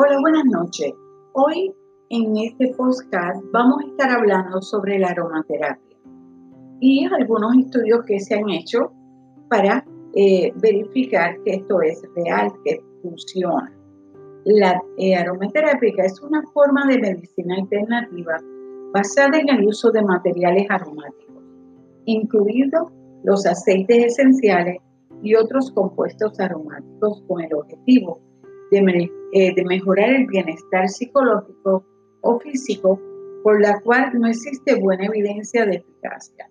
Hola, 0.00 0.16
buenas 0.20 0.44
noches. 0.44 0.94
Hoy 1.32 1.74
en 2.10 2.36
este 2.36 2.72
podcast 2.76 3.42
vamos 3.52 3.82
a 3.82 3.86
estar 3.88 4.10
hablando 4.12 4.62
sobre 4.62 4.96
la 4.96 5.08
aromaterapia 5.08 5.96
y 6.78 7.04
algunos 7.06 7.56
estudios 7.56 8.04
que 8.06 8.20
se 8.20 8.36
han 8.36 8.48
hecho 8.48 8.92
para 9.48 9.84
eh, 10.14 10.52
verificar 10.62 11.42
que 11.42 11.54
esto 11.54 11.82
es 11.82 12.00
real, 12.14 12.52
que 12.64 12.80
funciona. 13.02 13.76
La 14.44 14.80
eh, 14.98 15.16
aromaterapia 15.16 16.04
es 16.04 16.22
una 16.22 16.44
forma 16.54 16.86
de 16.86 17.00
medicina 17.00 17.56
alternativa 17.56 18.36
basada 18.94 19.36
en 19.40 19.48
el 19.48 19.66
uso 19.66 19.90
de 19.90 20.02
materiales 20.02 20.64
aromáticos, 20.70 21.42
incluidos 22.04 22.92
los 23.24 23.44
aceites 23.46 24.16
esenciales 24.16 24.80
y 25.24 25.34
otros 25.34 25.72
compuestos 25.72 26.38
aromáticos 26.38 27.20
con 27.26 27.42
el 27.42 27.52
objetivo 27.52 28.20
de, 28.70 29.10
eh, 29.32 29.54
de 29.54 29.64
mejorar 29.64 30.10
el 30.10 30.26
bienestar 30.26 30.88
psicológico 30.88 31.84
o 32.22 32.38
físico 32.40 33.00
por 33.42 33.60
la 33.60 33.80
cual 33.80 34.10
no 34.18 34.26
existe 34.26 34.74
buena 34.80 35.06
evidencia 35.06 35.64
de 35.66 35.76
eficacia. 35.76 36.48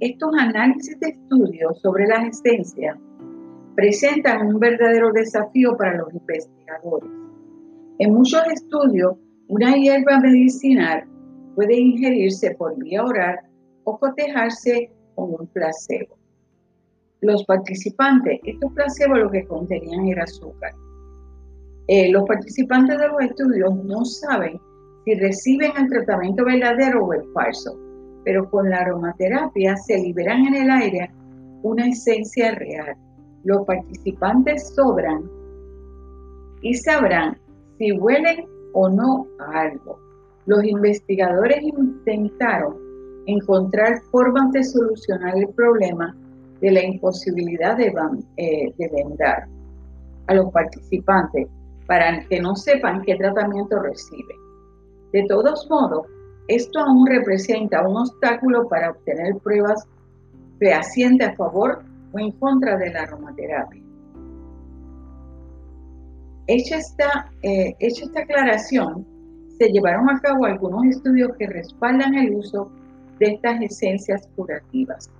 Estos 0.00 0.30
análisis 0.38 0.98
de 1.00 1.08
estudios 1.08 1.80
sobre 1.80 2.06
las 2.06 2.28
esencias 2.28 2.98
presentan 3.74 4.46
un 4.46 4.58
verdadero 4.58 5.12
desafío 5.12 5.76
para 5.76 5.98
los 5.98 6.12
investigadores. 6.12 7.10
En 7.98 8.12
muchos 8.12 8.42
estudios, 8.52 9.16
una 9.48 9.74
hierba 9.74 10.20
medicinal 10.20 11.04
puede 11.54 11.78
ingerirse 11.78 12.54
por 12.56 12.76
vía 12.78 13.04
oral 13.04 13.40
o 13.84 13.98
cotejarse 13.98 14.90
con 15.14 15.34
un 15.38 15.46
placebo. 15.48 16.16
Los 17.20 17.44
participantes, 17.44 18.40
estos 18.44 18.72
placebos 18.72 19.18
lo 19.18 19.30
que 19.30 19.46
contenían 19.46 20.06
era 20.08 20.24
azúcar. 20.24 20.72
Eh, 21.88 22.10
los 22.10 22.24
participantes 22.24 22.98
de 22.98 23.08
los 23.08 23.20
estudios 23.20 23.74
no 23.84 24.04
saben 24.04 24.58
si 25.04 25.14
reciben 25.14 25.72
el 25.76 25.88
tratamiento 25.90 26.44
verdadero 26.44 27.04
o 27.04 27.12
el 27.12 27.24
falso, 27.34 27.78
pero 28.24 28.48
con 28.48 28.70
la 28.70 28.78
aromaterapia 28.78 29.76
se 29.76 29.98
liberan 29.98 30.46
en 30.46 30.54
el 30.54 30.70
aire 30.70 31.10
una 31.62 31.86
esencia 31.86 32.54
real. 32.54 32.96
Los 33.44 33.66
participantes 33.66 34.74
sobran 34.74 35.30
y 36.62 36.72
sabrán 36.74 37.36
si 37.76 37.92
huelen 37.92 38.46
o 38.72 38.88
no 38.88 39.26
a 39.38 39.60
algo. 39.60 39.98
Los 40.46 40.64
investigadores 40.64 41.62
intentaron 41.62 42.76
encontrar 43.26 44.00
formas 44.10 44.52
de 44.52 44.64
solucionar 44.64 45.36
el 45.36 45.48
problema 45.50 46.16
de 46.60 46.70
la 46.70 46.82
imposibilidad 46.82 47.76
de, 47.76 47.92
eh, 48.38 48.72
de 48.78 48.88
vendar 48.88 49.46
a 50.26 50.34
los 50.34 50.50
participantes 50.50 51.46
para 51.86 52.24
que 52.26 52.40
no 52.40 52.56
sepan 52.56 53.02
qué 53.02 53.16
tratamiento 53.16 53.78
reciben. 53.80 54.36
De 55.12 55.24
todos 55.28 55.68
modos, 55.70 56.06
esto 56.48 56.80
aún 56.80 57.06
representa 57.06 57.86
un 57.86 57.96
obstáculo 57.96 58.68
para 58.68 58.90
obtener 58.90 59.36
pruebas 59.38 59.86
fehacientes 60.58 61.28
a 61.28 61.34
favor 61.36 61.82
o 62.12 62.18
en 62.18 62.32
contra 62.32 62.76
de 62.76 62.92
la 62.92 63.02
aromaterapia. 63.02 63.82
Hecha 66.46 66.76
esta, 66.76 67.32
eh, 67.42 67.74
hecha 67.78 68.04
esta 68.04 68.20
aclaración, 68.20 69.06
se 69.58 69.68
llevaron 69.68 70.10
a 70.10 70.20
cabo 70.20 70.44
algunos 70.44 70.84
estudios 70.86 71.36
que 71.38 71.46
respaldan 71.46 72.14
el 72.14 72.34
uso 72.34 72.70
de 73.18 73.26
estas 73.28 73.62
esencias 73.62 74.28
curativas. 74.36 75.10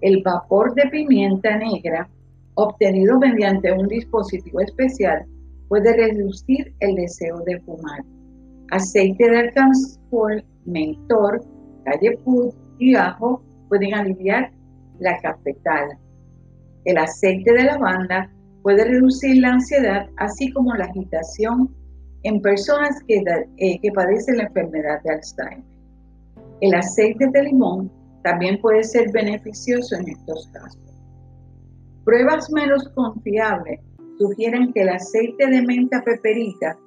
El 0.00 0.22
vapor 0.22 0.74
de 0.74 0.88
pimienta 0.88 1.56
negra, 1.58 2.08
obtenido 2.54 3.18
mediante 3.18 3.72
un 3.72 3.88
dispositivo 3.88 4.60
especial, 4.60 5.26
puede 5.68 5.92
reducir 5.94 6.74
el 6.80 6.94
deseo 6.94 7.40
de 7.46 7.60
fumar. 7.60 8.04
Aceite 8.70 9.28
de 9.30 9.38
alcanfor, 9.38 10.44
mentor, 10.64 11.44
calleput 11.84 12.54
y 12.78 12.94
ajo 12.94 13.42
pueden 13.68 13.94
aliviar 13.94 14.52
la 14.98 15.18
cafetal. 15.20 15.98
El 16.84 16.98
aceite 16.98 17.52
de 17.52 17.64
lavanda 17.64 18.30
puede 18.62 18.84
reducir 18.84 19.38
la 19.38 19.52
ansiedad, 19.52 20.08
así 20.16 20.52
como 20.52 20.74
la 20.74 20.86
agitación 20.86 21.74
en 22.22 22.40
personas 22.40 23.00
que, 23.06 23.22
eh, 23.58 23.78
que 23.80 23.92
padecen 23.92 24.38
la 24.38 24.44
enfermedad 24.44 25.00
de 25.04 25.14
Alzheimer. 25.14 25.64
El 26.60 26.74
aceite 26.74 27.28
de 27.32 27.42
limón 27.44 27.90
también 28.22 28.60
puede 28.60 28.82
ser 28.82 29.12
beneficioso 29.12 29.94
en 29.96 30.08
estos 30.08 30.48
casos. 30.52 30.80
Pruebas 32.04 32.50
menos 32.50 32.88
confiables 32.94 33.80
sugieren 34.18 34.72
que 34.72 34.82
el 34.82 34.88
aceite 34.88 35.46
de 35.46 35.62
menta 35.62 36.02
peperita 36.02 36.78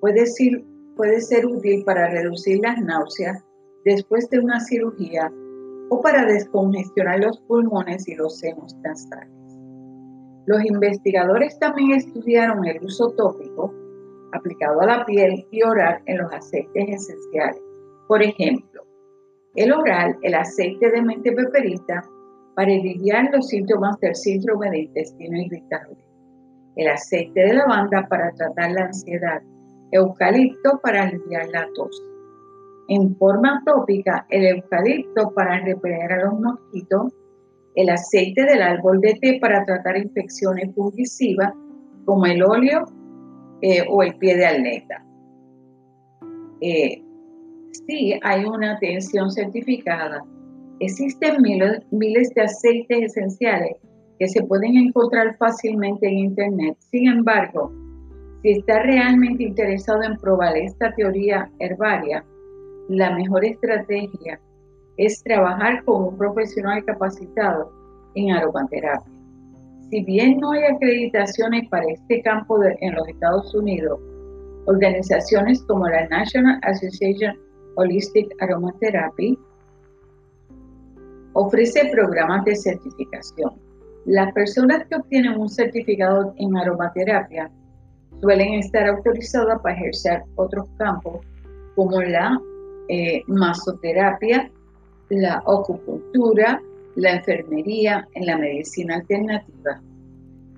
puede 0.00 0.26
ser, 0.26 1.46
útil 1.46 1.84
para 1.84 2.08
reducir 2.08 2.60
las 2.62 2.80
náuseas 2.80 3.44
después 3.84 4.28
de 4.30 4.38
una 4.38 4.60
cirugía 4.60 5.32
o 5.90 6.00
para 6.00 6.24
descongestionar 6.24 7.20
los 7.20 7.38
pulmones 7.40 8.08
y 8.08 8.14
los 8.14 8.38
senos 8.38 8.74
nasales. 8.82 9.28
Los 10.46 10.64
investigadores 10.64 11.58
también 11.58 11.92
estudiaron 11.92 12.64
el 12.66 12.84
uso 12.84 13.10
tópico 13.10 13.74
aplicado 14.32 14.80
a 14.80 14.86
la 14.86 15.04
piel 15.04 15.46
y 15.50 15.62
oral 15.62 16.00
en 16.06 16.18
los 16.18 16.32
aceites 16.32 16.88
esenciales. 16.88 17.60
Por 18.08 18.22
ejemplo, 18.22 18.82
el 19.54 19.72
oral, 19.72 20.16
el 20.22 20.34
aceite 20.34 20.90
de 20.90 21.02
mente 21.02 21.32
peperita, 21.32 22.04
para 22.54 22.72
aliviar 22.72 23.28
los 23.32 23.48
síntomas 23.48 23.98
del 24.00 24.14
síndrome 24.14 24.70
de 24.70 24.78
intestino 24.78 25.38
irritable 25.38 26.05
el 26.76 26.88
aceite 26.88 27.40
de 27.40 27.54
lavanda 27.54 28.06
para 28.08 28.32
tratar 28.32 28.70
la 28.72 28.84
ansiedad, 28.84 29.42
eucalipto 29.92 30.78
para 30.82 31.04
aliviar 31.04 31.48
la 31.48 31.66
tos. 31.74 32.02
En 32.88 33.16
forma 33.16 33.62
tópica, 33.66 34.26
el 34.30 34.46
eucalipto 34.46 35.32
para 35.34 35.60
repeler 35.60 36.12
a 36.12 36.24
los 36.24 36.38
mosquitos, 36.38 37.12
el 37.74 37.88
aceite 37.88 38.44
del 38.44 38.62
árbol 38.62 39.00
de 39.00 39.14
té 39.14 39.38
para 39.40 39.64
tratar 39.64 39.96
infecciones 39.96 40.74
fungicisivas 40.74 41.52
como 42.04 42.26
el 42.26 42.42
óleo 42.42 42.84
eh, 43.62 43.84
o 43.88 44.02
el 44.02 44.16
pie 44.16 44.36
de 44.36 44.46
alneta. 44.46 45.04
Eh, 46.60 47.02
sí, 47.86 48.18
hay 48.22 48.44
una 48.44 48.74
atención 48.74 49.30
certificada. 49.30 50.22
Existen 50.78 51.42
miles 51.90 52.34
de 52.34 52.42
aceites 52.42 53.16
esenciales 53.16 53.76
que 54.18 54.28
se 54.28 54.42
pueden 54.44 54.76
encontrar 54.76 55.36
fácilmente 55.36 56.06
en 56.06 56.18
Internet. 56.18 56.76
Sin 56.90 57.08
embargo, 57.08 57.72
si 58.42 58.52
está 58.52 58.82
realmente 58.82 59.44
interesado 59.44 60.02
en 60.02 60.16
probar 60.16 60.56
esta 60.56 60.92
teoría 60.94 61.50
herbaria, 61.58 62.24
la 62.88 63.14
mejor 63.16 63.44
estrategia 63.44 64.40
es 64.96 65.22
trabajar 65.22 65.84
con 65.84 66.04
un 66.04 66.16
profesional 66.16 66.84
capacitado 66.84 67.70
en 68.14 68.32
aromaterapia. 68.32 69.12
Si 69.90 70.02
bien 70.04 70.38
no 70.38 70.52
hay 70.52 70.64
acreditaciones 70.64 71.68
para 71.68 71.86
este 71.86 72.22
campo 72.22 72.58
en 72.62 72.94
los 72.94 73.08
Estados 73.08 73.54
Unidos, 73.54 74.00
organizaciones 74.66 75.62
como 75.64 75.88
la 75.88 76.08
National 76.08 76.58
Association 76.62 77.36
Holistic 77.76 78.28
Aromatherapy 78.40 79.38
ofrece 81.34 81.88
programas 81.92 82.44
de 82.44 82.56
certificación. 82.56 83.52
Las 84.06 84.32
personas 84.32 84.86
que 84.86 84.94
obtienen 84.94 85.36
un 85.38 85.48
certificado 85.48 86.32
en 86.38 86.56
aromaterapia 86.56 87.50
suelen 88.20 88.54
estar 88.54 88.86
autorizadas 88.86 89.60
para 89.60 89.74
ejercer 89.74 90.22
otros 90.36 90.68
campos 90.78 91.26
como 91.74 92.00
la 92.00 92.40
eh, 92.88 93.24
masoterapia, 93.26 94.48
la 95.08 95.38
acupuntura, 95.38 96.62
la 96.94 97.16
enfermería, 97.16 98.06
en 98.14 98.26
la 98.26 98.38
medicina 98.38 98.94
alternativa. 98.94 99.80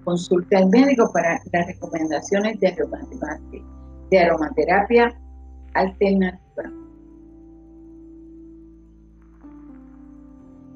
Consulte 0.05 0.55
al 0.55 0.69
médico 0.69 1.11
para 1.11 1.41
las 1.51 1.67
recomendaciones 1.69 2.61
de 2.61 2.69
aromaterapia, 2.69 3.63
de 4.11 4.19
aromaterapia 4.19 5.19
alternativa. 5.73 6.71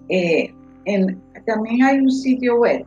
Eh, 0.09 0.55
también 1.47 1.83
hay 1.83 1.99
un 1.99 2.11
sitio 2.11 2.61
web 2.61 2.87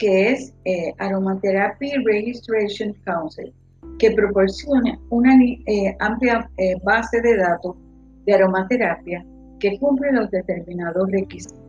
que 0.00 0.30
es 0.30 0.54
eh, 0.64 0.94
Aromatherapy 0.98 1.92
Registration 2.04 2.94
Council, 3.04 3.52
que 3.98 4.10
proporciona 4.12 4.98
una 5.10 5.34
eh, 5.44 5.94
amplia 6.00 6.50
eh, 6.56 6.74
base 6.82 7.20
de 7.20 7.36
datos 7.36 7.76
de 8.24 8.34
aromaterapia 8.34 9.24
que 9.60 9.78
cumple 9.78 10.10
los 10.12 10.30
determinados 10.30 11.10
requisitos. 11.10 11.60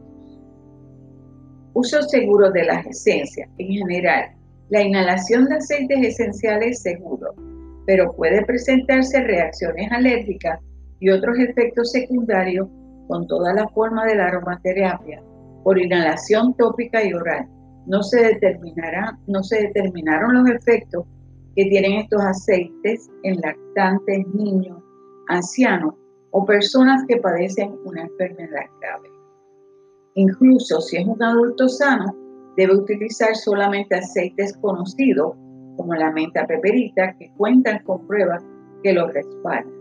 Uso 1.73 2.01
seguro 2.03 2.51
de 2.51 2.63
las 2.63 2.85
esencias. 2.85 3.50
En 3.57 3.68
general, 3.68 4.31
la 4.69 4.81
inhalación 4.81 5.45
de 5.45 5.56
aceites 5.56 6.00
esenciales 6.01 6.77
es 6.77 6.83
seguro, 6.83 7.33
pero 7.85 8.13
puede 8.13 8.45
presentarse 8.45 9.21
reacciones 9.21 9.91
alérgicas 9.91 10.59
y 11.01 11.09
otros 11.09 11.38
efectos 11.38 11.91
secundarios 11.91 12.69
con 13.09 13.27
toda 13.27 13.53
la 13.53 13.68
forma 13.69 14.06
de 14.06 14.15
la 14.15 14.27
aromaterapia 14.27 15.21
por 15.63 15.80
inhalación 15.80 16.54
tópica 16.56 17.04
y 17.04 17.13
oral. 17.13 17.48
No 17.86 18.04
se, 18.04 18.24
determinará, 18.24 19.18
no 19.28 19.44
se 19.44 19.63
determinaron 19.63 20.36
los 20.36 20.50
efectos 20.50 21.06
que 21.56 21.66
tienen 21.66 21.94
estos 21.94 22.22
aceites 22.22 23.10
en 23.24 23.42
lactantes, 23.42 24.28
niños, 24.34 24.81
ancianos 25.28 25.96
o 26.31 26.46
personas 26.46 27.04
que 27.08 27.18
padecen 27.18 27.75
una 27.86 28.04
enfermedad 28.04 28.66
grave. 28.80 29.10
Incluso 30.16 30.81
si 30.81 30.98
es 30.98 31.08
un 31.08 31.22
adulto 31.22 31.68
sano, 31.68 32.16
debe 32.57 32.75
utilizar 32.75 33.36
solamente 33.36 33.96
aceites 33.96 34.57
conocidos 34.62 35.36
como 35.78 35.94
la 35.96 36.12
menta 36.12 36.46
peperita 36.46 37.16
que 37.18 37.31
cuentan 37.38 37.84
con 37.84 38.06
pruebas 38.07 38.44
que 38.84 38.94
lo 38.94 39.07
respaldan. 39.07 39.74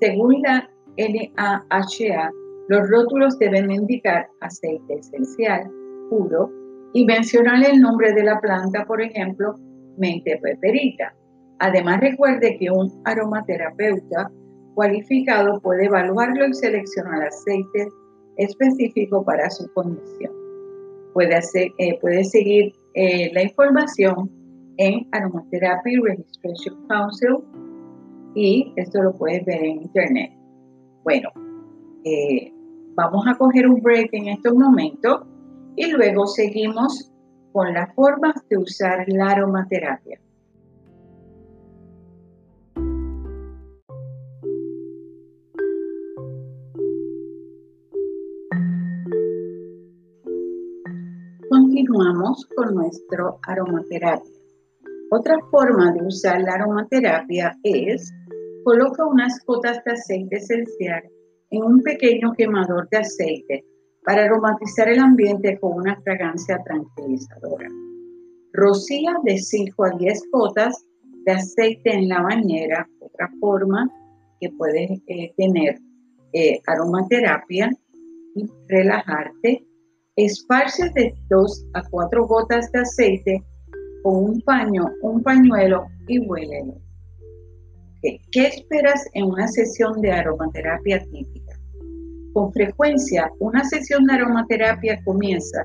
Según 0.00 0.42
la 0.42 0.68
NAHA, 0.96 2.30
los 2.68 2.88
rótulos 2.88 3.38
deben 3.38 3.70
indicar 3.70 4.28
aceite 4.40 4.94
esencial, 4.94 5.70
puro, 6.10 6.50
y 6.94 7.04
mencionar 7.04 7.64
el 7.64 7.80
nombre 7.80 8.12
de 8.12 8.24
la 8.24 8.40
planta, 8.40 8.84
por 8.84 9.00
ejemplo, 9.00 9.54
mente 9.96 10.38
peperita. 10.42 11.14
Además, 11.58 12.00
recuerde 12.00 12.56
que 12.58 12.70
un 12.70 12.90
aromaterapeuta 13.04 14.30
cualificado 14.74 15.60
puede 15.60 15.86
evaluarlo 15.86 16.46
y 16.46 16.54
seleccionar 16.54 17.22
aceite 17.22 17.88
específico 18.36 19.24
para 19.24 19.48
su 19.50 19.70
condición. 19.72 20.32
Puede, 21.14 21.38
eh, 21.78 22.24
seguir 22.24 22.72
eh, 22.94 23.30
la 23.32 23.42
información 23.42 24.30
en 24.78 25.06
Aromatherapy 25.12 25.96
Registration 25.96 26.86
Council 26.88 27.38
y 28.34 28.72
esto 28.76 29.02
lo 29.02 29.12
puedes 29.16 29.44
ver 29.44 29.62
en 29.62 29.82
internet. 29.82 30.32
Bueno, 31.04 31.28
eh, 32.04 32.52
vamos 32.94 33.26
a 33.26 33.36
coger 33.36 33.68
un 33.68 33.80
break 33.80 34.10
en 34.12 34.28
estos 34.28 34.54
momentos 34.54 35.22
y 35.76 35.90
luego 35.90 36.26
seguimos 36.26 37.10
con 37.52 37.72
las 37.72 37.94
formas 37.94 38.34
de 38.48 38.58
usar 38.58 39.04
la 39.08 39.30
aromaterapia. 39.30 40.20
Continuamos 51.48 52.46
con 52.56 52.74
nuestro 52.74 53.38
aromaterapia. 53.46 54.32
Otra 55.10 55.36
forma 55.50 55.92
de 55.92 56.06
usar 56.06 56.40
la 56.40 56.54
aromaterapia 56.54 57.58
es 57.62 58.10
coloca 58.64 59.04
unas 59.04 59.44
gotas 59.44 59.82
de 59.84 59.92
aceite 59.92 60.36
esencial 60.36 61.02
en 61.52 61.62
un 61.62 61.82
pequeño 61.82 62.32
quemador 62.32 62.88
de 62.90 62.98
aceite 62.98 63.64
para 64.04 64.24
aromatizar 64.24 64.88
el 64.88 64.98
ambiente 64.98 65.58
con 65.60 65.74
una 65.74 66.00
fragancia 66.02 66.58
tranquilizadora. 66.64 67.68
Rocía 68.54 69.14
de 69.24 69.38
5 69.38 69.84
a 69.84 69.90
10 69.90 70.22
gotas 70.32 70.84
de 71.24 71.32
aceite 71.32 71.92
en 71.92 72.08
la 72.08 72.22
bañera, 72.22 72.88
otra 73.00 73.30
forma 73.40 73.88
que 74.40 74.50
puedes 74.50 74.90
eh, 75.06 75.32
tener 75.36 75.78
eh, 76.32 76.60
aromaterapia 76.66 77.70
y 78.34 78.46
relajarte. 78.68 79.64
Esparce 80.16 80.90
de 80.94 81.14
2 81.30 81.66
a 81.74 81.82
4 81.88 82.26
gotas 82.26 82.70
de 82.72 82.80
aceite 82.80 83.42
con 84.02 84.24
un 84.24 84.40
paño, 84.40 84.90
un 85.02 85.22
pañuelo 85.22 85.86
y 86.08 86.18
huélelo. 86.18 86.74
¿Qué 88.02 88.46
esperas 88.48 89.08
en 89.14 89.26
una 89.26 89.46
sesión 89.46 90.00
de 90.00 90.10
aromaterapia 90.10 91.04
típica? 91.12 91.56
Con 92.32 92.52
frecuencia, 92.52 93.30
una 93.38 93.62
sesión 93.62 94.06
de 94.06 94.14
aromaterapia 94.14 95.00
comienza 95.04 95.64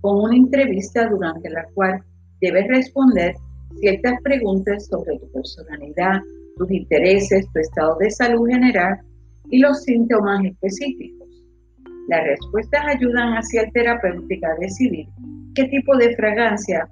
con 0.00 0.24
una 0.24 0.34
entrevista 0.34 1.08
durante 1.08 1.48
la 1.48 1.64
cual 1.74 2.02
debes 2.40 2.66
responder 2.66 3.36
ciertas 3.78 4.20
preguntas 4.24 4.86
sobre 4.86 5.16
tu 5.18 5.30
personalidad, 5.30 6.22
tus 6.56 6.68
intereses, 6.72 7.46
tu 7.52 7.60
estado 7.60 7.96
de 8.00 8.10
salud 8.10 8.48
general 8.48 8.98
y 9.50 9.60
los 9.60 9.84
síntomas 9.84 10.44
específicos. 10.44 11.28
Las 12.08 12.24
respuestas 12.24 12.84
ayudan 12.96 13.34
así 13.34 13.58
al 13.58 13.70
terapéutica 13.70 14.48
a 14.48 14.60
decidir 14.60 15.06
qué 15.54 15.64
tipo 15.68 15.96
de 15.96 16.16
fragancia 16.16 16.88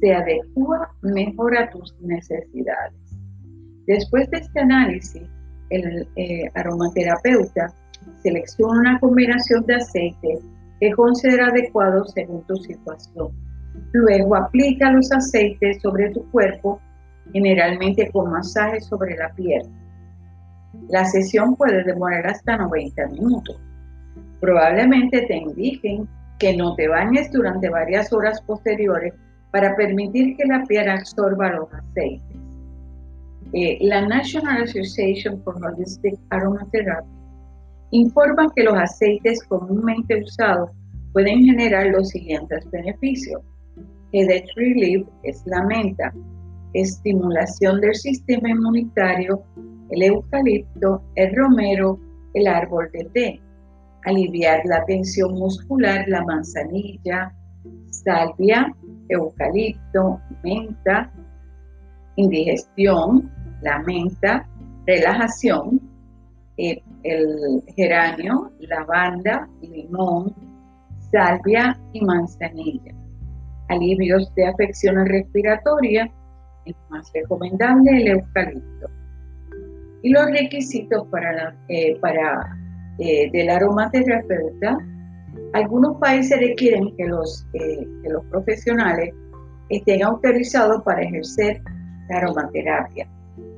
se 0.00 0.12
adecua 0.12 0.90
mejor 1.02 1.56
a 1.56 1.70
tus 1.70 1.94
necesidades. 2.00 3.05
Después 3.86 4.28
de 4.30 4.38
este 4.38 4.60
análisis, 4.60 5.22
el 5.70 6.08
eh, 6.16 6.50
aromaterapeuta 6.54 7.72
selecciona 8.22 8.80
una 8.80 9.00
combinación 9.00 9.64
de 9.66 9.76
aceite 9.76 10.38
que 10.80 10.92
considera 10.92 11.48
adecuado 11.48 12.04
según 12.06 12.42
tu 12.46 12.56
situación. 12.56 13.28
Luego 13.92 14.36
aplica 14.36 14.90
los 14.90 15.10
aceites 15.12 15.80
sobre 15.82 16.10
tu 16.10 16.28
cuerpo, 16.30 16.80
generalmente 17.32 18.10
con 18.10 18.30
masaje 18.30 18.80
sobre 18.80 19.16
la 19.16 19.32
piel. 19.34 19.62
La 20.88 21.04
sesión 21.04 21.56
puede 21.56 21.84
demorar 21.84 22.26
hasta 22.26 22.56
90 22.56 23.06
minutos. 23.08 23.60
Probablemente 24.40 25.22
te 25.22 25.36
indiquen 25.36 26.08
que 26.38 26.56
no 26.56 26.74
te 26.74 26.88
bañes 26.88 27.32
durante 27.32 27.70
varias 27.70 28.12
horas 28.12 28.40
posteriores 28.42 29.14
para 29.50 29.74
permitir 29.74 30.36
que 30.36 30.44
la 30.44 30.62
piel 30.64 30.88
absorba 30.88 31.50
los 31.52 31.72
aceites. 31.72 32.45
Eh, 33.52 33.78
la 33.80 34.06
National 34.06 34.62
Association 34.62 35.40
for 35.42 35.54
Holistic 35.62 36.18
Aromatherapy 36.30 37.08
informa 37.92 38.52
que 38.54 38.64
los 38.64 38.74
aceites 38.74 39.42
comúnmente 39.44 40.22
usados 40.22 40.70
pueden 41.12 41.44
generar 41.44 41.86
los 41.86 42.08
siguientes 42.08 42.68
beneficios. 42.70 43.40
Headache 44.12 44.52
Relief 44.56 45.06
es 45.22 45.42
la 45.46 45.62
menta, 45.64 46.12
estimulación 46.72 47.80
del 47.80 47.94
sistema 47.94 48.50
inmunitario, 48.50 49.42
el 49.90 50.02
eucalipto, 50.02 51.02
el 51.14 51.34
romero, 51.34 51.98
el 52.34 52.46
árbol 52.46 52.90
de 52.92 53.04
té, 53.14 53.40
aliviar 54.04 54.60
la 54.66 54.84
tensión 54.84 55.34
muscular, 55.34 56.04
la 56.08 56.24
manzanilla, 56.24 57.32
salvia, 57.90 58.74
eucalipto, 59.08 60.20
menta, 60.42 61.12
indigestión, 62.16 63.30
la 63.62 63.78
menta, 63.80 64.48
relajación, 64.86 65.80
eh, 66.58 66.82
el 67.02 67.62
geranio, 67.76 68.50
lavanda, 68.60 69.48
limón, 69.60 70.34
salvia 71.12 71.78
y 71.92 72.04
manzanilla. 72.04 72.94
Alivios 73.68 74.32
de 74.34 74.46
afecciones 74.46 75.08
respiratorias, 75.08 76.08
el 76.64 76.74
más 76.88 77.10
recomendable 77.14 77.90
el 77.96 78.08
eucalipto. 78.08 78.88
Y 80.02 80.10
los 80.10 80.26
requisitos 80.26 81.06
para, 81.08 81.32
la, 81.32 81.56
eh, 81.68 81.98
para 82.00 82.56
eh, 82.98 83.30
del 83.32 83.50
aromaterapeuta, 83.50 84.78
algunos 85.52 85.98
países 85.98 86.38
requieren 86.40 86.94
que 86.96 87.06
los, 87.06 87.46
que 87.52 88.08
los 88.08 88.24
profesionales 88.26 89.12
estén 89.68 90.02
autorizados 90.02 90.82
para 90.82 91.02
ejercer 91.02 91.60
la 92.08 92.18
aromaterapia. 92.18 93.08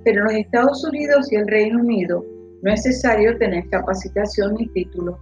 Pero 0.05 0.21
en 0.21 0.25
los 0.25 0.35
Estados 0.35 0.85
Unidos 0.85 1.33
y 1.33 1.37
el 1.37 1.47
Reino 1.47 1.81
Unido 1.81 2.25
no 2.63 2.73
es 2.73 2.85
necesario 2.85 3.37
tener 3.39 3.69
capacitación 3.69 4.55
ni 4.55 4.69
título, 4.69 5.19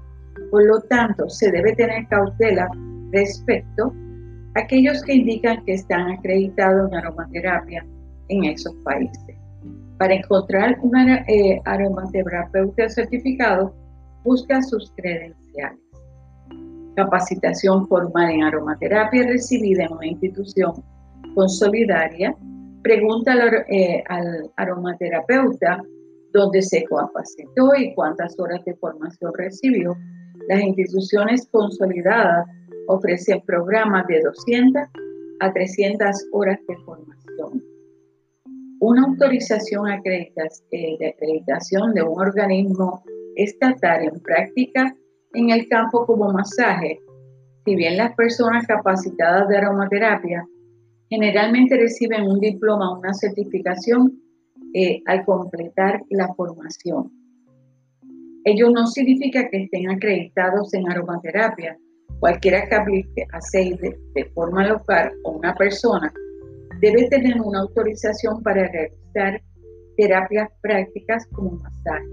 por 0.50 0.64
lo 0.64 0.80
tanto 0.82 1.28
se 1.28 1.50
debe 1.50 1.74
tener 1.74 2.06
cautela 2.08 2.68
respecto 3.12 3.92
a 4.54 4.60
aquellos 4.60 5.02
que 5.02 5.14
indican 5.14 5.64
que 5.64 5.74
están 5.74 6.10
acreditados 6.10 6.90
en 6.90 6.98
aromaterapia 6.98 7.86
en 8.28 8.44
esos 8.44 8.74
países. 8.84 9.36
Para 9.98 10.14
encontrar 10.14 10.78
un 10.82 10.96
eh, 10.98 11.60
aromaterapeuta 11.64 12.88
certificado, 12.88 13.74
busca 14.24 14.60
sus 14.62 14.92
credenciales. 14.96 15.80
Capacitación 16.96 17.86
formal 17.86 18.30
en 18.30 18.42
aromaterapia 18.42 19.26
recibida 19.26 19.84
en 19.84 19.92
una 19.92 20.06
institución 20.06 20.82
consolidaria 21.34 22.34
Pregunta 22.86 23.34
eh, 23.68 24.04
al, 24.06 24.48
aromaterapeuta 24.56 25.82
dónde 26.32 26.62
se 26.62 26.84
capacitó 26.84 27.74
y 27.76 27.92
cuántas 27.96 28.38
horas 28.38 28.64
de 28.64 28.76
formación 28.76 29.32
recibió. 29.36 29.96
Las 30.48 30.60
instituciones 30.60 31.48
consolidadas 31.50 32.46
ofrecen 32.86 33.40
programas 33.40 34.06
de 34.06 34.22
200 34.22 34.82
a 35.40 35.52
300 35.52 36.28
horas 36.30 36.60
de 36.68 36.76
formación. 36.84 37.64
Una 38.78 39.02
autorización 39.02 39.90
eh, 39.90 40.96
de 41.00 41.08
acreditación 41.08 41.92
de 41.92 42.04
un 42.04 42.20
organismo 42.20 43.02
estatal 43.34 44.04
en 44.04 44.20
práctica 44.20 44.94
en 45.34 45.50
el 45.50 45.66
campo 45.68 46.06
como 46.06 46.32
masaje, 46.32 47.00
si 47.64 47.74
bien 47.74 47.96
las 47.96 48.14
personas 48.14 48.64
capacitadas 48.64 49.48
de 49.48 49.56
aromaterapia 49.56 50.46
Generalmente 51.08 51.76
reciben 51.76 52.24
un 52.24 52.40
diploma 52.40 52.90
o 52.90 52.98
una 52.98 53.14
certificación 53.14 54.20
eh, 54.74 55.02
al 55.06 55.24
completar 55.24 56.02
la 56.10 56.34
formación. 56.34 57.12
Ello 58.44 58.70
no 58.70 58.86
significa 58.86 59.48
que 59.48 59.64
estén 59.64 59.90
acreditados 59.90 60.74
en 60.74 60.90
aromaterapia. 60.90 61.78
Cualquiera 62.20 62.68
que 62.68 62.74
aplique 62.74 63.26
aceite 63.32 63.98
de 64.14 64.24
forma 64.26 64.66
local 64.66 65.12
o 65.24 65.32
una 65.32 65.54
persona 65.54 66.12
debe 66.80 67.08
tener 67.08 67.40
una 67.40 67.60
autorización 67.60 68.42
para 68.42 68.68
realizar 68.68 69.42
terapias 69.96 70.48
prácticas 70.60 71.26
como 71.32 71.52
masaje. 71.52 72.04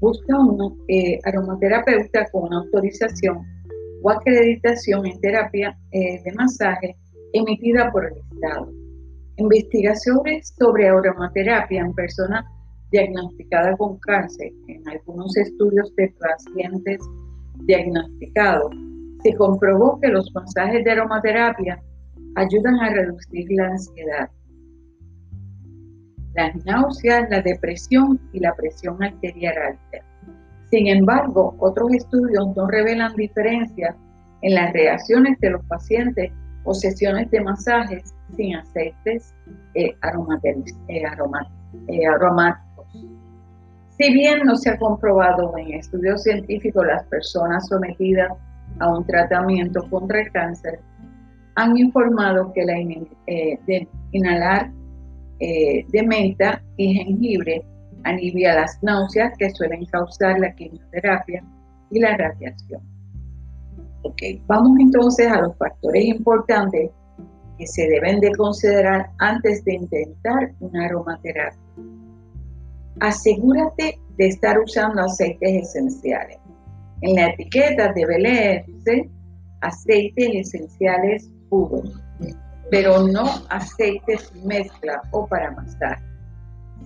Busca 0.00 0.38
un 0.38 0.84
eh, 0.88 1.18
aromaterapeuta 1.24 2.26
con 2.30 2.48
una 2.48 2.58
autorización 2.58 3.42
o 4.02 4.10
acreditación 4.10 5.06
en 5.06 5.20
terapia 5.20 5.78
eh, 5.92 6.20
de 6.24 6.32
masaje 6.32 6.96
emitida 7.32 7.90
por 7.90 8.06
el 8.06 8.12
Estado. 8.32 8.70
Investigaciones 9.36 10.54
sobre 10.58 10.88
aromaterapia 10.88 11.82
en 11.82 11.92
personas 11.94 12.44
diagnosticadas 12.90 13.76
con 13.78 13.98
cáncer 14.00 14.52
en 14.68 14.86
algunos 14.88 15.36
estudios 15.36 15.94
de 15.96 16.14
pacientes 16.20 17.00
diagnosticados 17.64 18.72
se 19.22 19.34
comprobó 19.34 20.00
que 20.00 20.08
los 20.08 20.30
masajes 20.34 20.84
de 20.84 20.90
aromaterapia 20.90 21.80
ayudan 22.34 22.74
a 22.80 22.90
reducir 22.90 23.46
la 23.50 23.68
ansiedad, 23.68 24.30
las 26.34 26.64
náuseas, 26.64 27.28
la 27.30 27.40
depresión 27.40 28.20
y 28.32 28.40
la 28.40 28.54
presión 28.54 29.02
arterial 29.02 29.54
alta. 29.58 30.06
Sin 30.70 30.88
embargo, 30.88 31.54
otros 31.58 31.92
estudios 31.92 32.56
no 32.56 32.66
revelan 32.66 33.14
diferencias 33.14 33.94
en 34.40 34.54
las 34.54 34.72
reacciones 34.72 35.38
de 35.40 35.50
los 35.50 35.64
pacientes 35.66 36.32
o 36.64 36.74
sesiones 36.74 37.30
de 37.30 37.40
masajes 37.40 38.14
sin 38.36 38.56
aceites 38.56 39.34
eh, 39.74 39.86
eh, 39.86 40.64
eh, 40.88 42.06
aromáticos. 42.06 42.86
Si 43.98 44.12
bien 44.12 44.40
no 44.44 44.56
se 44.56 44.70
ha 44.70 44.78
comprobado 44.78 45.56
en 45.58 45.74
estudios 45.74 46.22
científicos 46.22 46.86
las 46.86 47.04
personas 47.04 47.66
sometidas 47.68 48.32
a 48.80 48.88
un 48.88 49.04
tratamiento 49.06 49.88
contra 49.90 50.22
el 50.22 50.32
cáncer, 50.32 50.80
han 51.54 51.76
informado 51.76 52.52
que 52.52 52.64
la 52.64 52.78
inhalar 54.12 54.70
de 55.38 56.02
menta 56.06 56.62
y 56.76 56.94
jengibre 56.94 57.64
alivia 58.04 58.54
las 58.54 58.82
náuseas 58.82 59.36
que 59.38 59.50
suelen 59.50 59.84
causar 59.86 60.38
la 60.40 60.52
quimioterapia 60.54 61.44
y 61.90 62.00
la 62.00 62.16
radiación. 62.16 62.91
Okay. 64.04 64.42
Vamos 64.46 64.78
entonces 64.80 65.28
a 65.28 65.40
los 65.40 65.56
factores 65.56 66.04
importantes 66.04 66.90
que 67.58 67.66
se 67.66 67.86
deben 67.86 68.20
de 68.20 68.32
considerar 68.32 69.10
antes 69.18 69.64
de 69.64 69.74
intentar 69.74 70.52
una 70.60 70.86
aromaterapia. 70.86 71.58
Asegúrate 73.00 73.98
de 74.16 74.26
estar 74.26 74.58
usando 74.58 75.02
aceites 75.02 75.68
esenciales. 75.68 76.38
En 77.02 77.16
la 77.16 77.30
etiqueta 77.30 77.92
debe 77.92 78.18
leerse 78.18 79.10
aceites 79.60 80.30
esenciales 80.34 81.30
puros, 81.48 82.00
pero 82.70 83.06
no 83.06 83.24
aceites 83.50 84.32
mezcla 84.44 85.02
o 85.12 85.26
para 85.26 85.52
masaje. 85.52 86.02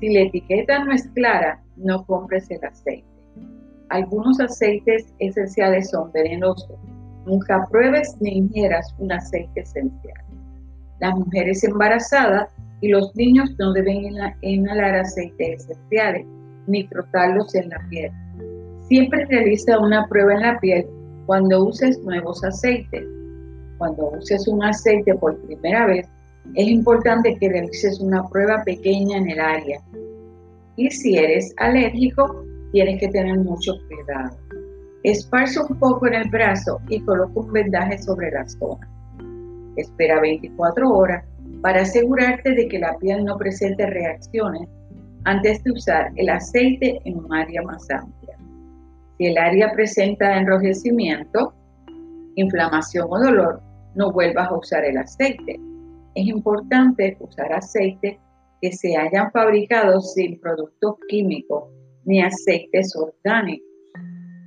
Si 0.00 0.12
la 0.12 0.20
etiqueta 0.20 0.84
no 0.84 0.92
es 0.92 1.06
clara, 1.08 1.62
no 1.76 2.04
compres 2.04 2.50
el 2.50 2.62
aceite. 2.64 3.06
Algunos 3.88 4.40
aceites 4.40 5.06
esenciales 5.18 5.90
son 5.90 6.12
venenosos. 6.12 6.78
Nunca 7.26 7.66
pruebes 7.70 8.16
ni 8.20 8.38
ingieras 8.38 8.94
un 8.98 9.12
aceite 9.12 9.60
esencial. 9.60 10.24
Las 11.00 11.14
mujeres 11.16 11.62
embarazadas 11.64 12.48
y 12.80 12.88
los 12.88 13.14
niños 13.16 13.50
no 13.58 13.72
deben 13.72 14.14
inhalar 14.42 14.96
aceites 14.96 15.64
esenciales 15.64 16.26
ni 16.66 16.86
frotarlos 16.86 17.54
en 17.54 17.68
la 17.68 17.84
piel. 17.90 18.12
Siempre 18.82 19.24
realiza 19.26 19.78
una 19.78 20.06
prueba 20.06 20.34
en 20.34 20.42
la 20.42 20.58
piel 20.60 20.86
cuando 21.26 21.64
uses 21.64 21.98
nuevos 22.04 22.42
aceites. 22.44 23.04
Cuando 23.78 24.10
uses 24.10 24.46
un 24.48 24.62
aceite 24.62 25.14
por 25.14 25.36
primera 25.42 25.86
vez, 25.86 26.06
es 26.54 26.68
importante 26.68 27.36
que 27.38 27.48
realices 27.48 28.00
una 28.00 28.26
prueba 28.28 28.62
pequeña 28.64 29.18
en 29.18 29.30
el 29.30 29.40
área. 29.40 29.80
Y 30.76 30.90
si 30.90 31.16
eres 31.16 31.52
alérgico, 31.58 32.44
tienes 32.72 33.00
que 33.00 33.08
tener 33.08 33.38
mucho 33.38 33.72
cuidado. 33.88 34.36
Esparce 35.06 35.60
un 35.60 35.78
poco 35.78 36.06
en 36.06 36.14
el 36.14 36.28
brazo 36.30 36.80
y 36.88 37.00
coloca 37.00 37.40
un 37.40 37.52
vendaje 37.52 37.98
sobre 37.98 38.30
la 38.30 38.46
zona. 38.48 38.88
Espera 39.76 40.20
24 40.20 40.88
horas 40.90 41.24
para 41.62 41.82
asegurarte 41.82 42.52
de 42.52 42.68
que 42.68 42.78
la 42.78 42.96
piel 42.98 43.24
no 43.24 43.36
presente 43.36 43.86
reacciones 43.86 44.68
antes 45.24 45.62
de 45.64 45.72
usar 45.72 46.10
el 46.16 46.28
aceite 46.28 47.00
en 47.04 47.18
un 47.18 47.32
área 47.32 47.62
más 47.62 47.88
amplia. 47.90 48.36
Si 49.18 49.26
el 49.26 49.38
área 49.38 49.72
presenta 49.72 50.38
enrojecimiento, 50.38 51.54
inflamación 52.34 53.06
o 53.10 53.18
dolor, 53.18 53.62
no 53.94 54.12
vuelvas 54.12 54.48
a 54.48 54.58
usar 54.58 54.84
el 54.84 54.98
aceite 54.98 55.58
es 56.16 56.26
importante 56.28 57.14
usar 57.20 57.52
aceite 57.52 58.18
que 58.62 58.72
se 58.72 58.96
hayan 58.96 59.30
fabricado 59.32 60.00
sin 60.00 60.40
productos 60.40 60.96
químicos 61.08 61.64
ni 62.06 62.22
aceites 62.22 62.96
orgánicos. 62.96 63.65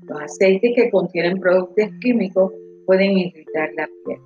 Los 0.10 0.22
aceites 0.22 0.72
que 0.76 0.90
contienen 0.90 1.40
productos 1.40 1.86
químicos 2.02 2.52
pueden 2.88 3.12
irritar 3.12 3.70
la 3.76 3.88
piel. 4.06 4.20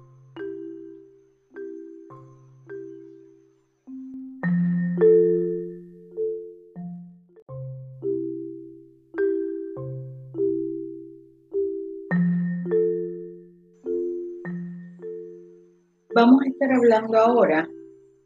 Vamos 16.15 16.43
a 16.43 16.47
estar 16.47 16.71
hablando 16.71 17.17
ahora 17.17 17.67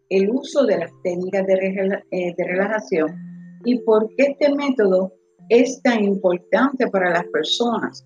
el 0.10 0.30
uso 0.30 0.64
de 0.66 0.78
las 0.78 0.92
técnicas 1.02 1.48
de, 1.48 2.04
eh, 2.12 2.36
relajación 2.38 3.16
y 3.66 3.80
por 3.80 4.10
qué 4.16 4.36
este 4.40 4.54
método 4.54 5.14
es 5.50 5.82
tan 5.82 6.04
importante 6.04 6.88
para 6.88 7.12
las 7.12 7.26
personas 7.28 8.06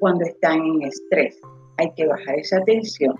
cuando 0.00 0.24
están 0.24 0.58
en 0.64 0.82
estrés. 0.82 1.40
Hay 1.78 1.92
que 1.96 2.06
bajar 2.06 2.38
esa 2.38 2.60
tensión 2.64 3.14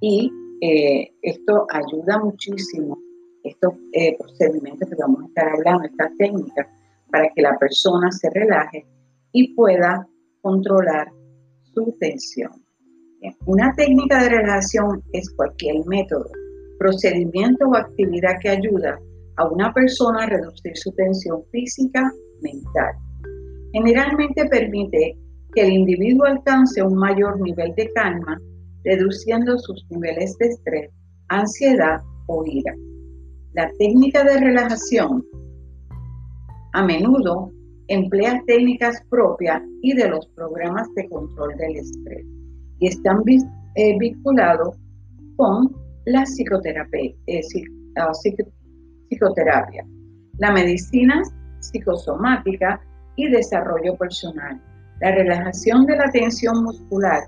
y 0.00 0.30
eh, 0.60 1.12
esto 1.22 1.66
ayuda 1.70 2.18
muchísimo, 2.18 2.98
estos 3.42 3.74
eh, 3.92 4.16
procedimientos 4.18 4.88
que 4.88 4.96
vamos 4.98 5.22
a 5.22 5.26
estar 5.26 5.48
hablando, 5.48 5.84
estas 5.84 6.16
técnicas, 6.18 6.66
para 7.10 7.28
que 7.34 7.42
la 7.42 7.56
persona 7.58 8.10
se 8.10 8.28
relaje 8.30 8.86
y 9.32 9.54
pueda 9.54 10.08
controlar 10.42 11.12
su 11.74 11.96
tensión. 12.00 12.52
Una 13.46 13.72
técnica 13.74 14.22
de 14.22 14.28
relajación 14.28 15.02
es 15.12 15.30
cualquier 15.30 15.76
método, 15.86 16.30
procedimiento 16.78 17.66
o 17.66 17.76
actividad 17.76 18.38
que 18.42 18.50
ayuda 18.50 18.98
a 19.36 19.48
una 19.48 19.72
persona 19.72 20.24
a 20.24 20.26
reducir 20.26 20.76
su 20.76 20.92
tensión 20.92 21.42
física, 21.50 22.12
mental. 22.42 22.92
Generalmente 23.72 24.46
permite 24.46 25.16
que 25.54 25.62
el 25.62 25.72
individuo 25.72 26.26
alcance 26.26 26.82
un 26.82 26.96
mayor 26.96 27.40
nivel 27.40 27.74
de 27.76 27.90
calma, 27.92 28.40
reduciendo 28.84 29.58
sus 29.58 29.84
niveles 29.90 30.36
de 30.38 30.46
estrés, 30.46 30.90
ansiedad 31.28 32.00
o 32.26 32.44
ira. 32.46 32.74
La 33.54 33.70
técnica 33.78 34.24
de 34.24 34.40
relajación 34.40 35.24
a 36.72 36.84
menudo 36.84 37.52
emplea 37.88 38.42
técnicas 38.46 39.00
propias 39.10 39.62
y 39.82 39.94
de 39.94 40.08
los 40.08 40.26
programas 40.34 40.88
de 40.94 41.08
control 41.08 41.54
del 41.56 41.76
estrés 41.76 42.26
y 42.80 42.88
están 42.88 43.22
eh, 43.76 43.98
vinculados 43.98 44.76
con 45.36 45.70
la 46.06 46.24
psicoterapia, 46.24 47.12
eh, 47.26 47.40
ah, 47.96 48.10
psicoterapia, 49.08 49.86
la 50.38 50.52
medicina 50.52 51.22
psicosomática 51.70 52.80
y 53.16 53.28
desarrollo 53.28 53.96
personal, 53.96 54.60
la 55.00 55.12
relajación 55.12 55.86
de 55.86 55.96
la 55.96 56.10
tensión 56.10 56.62
muscular, 56.62 57.24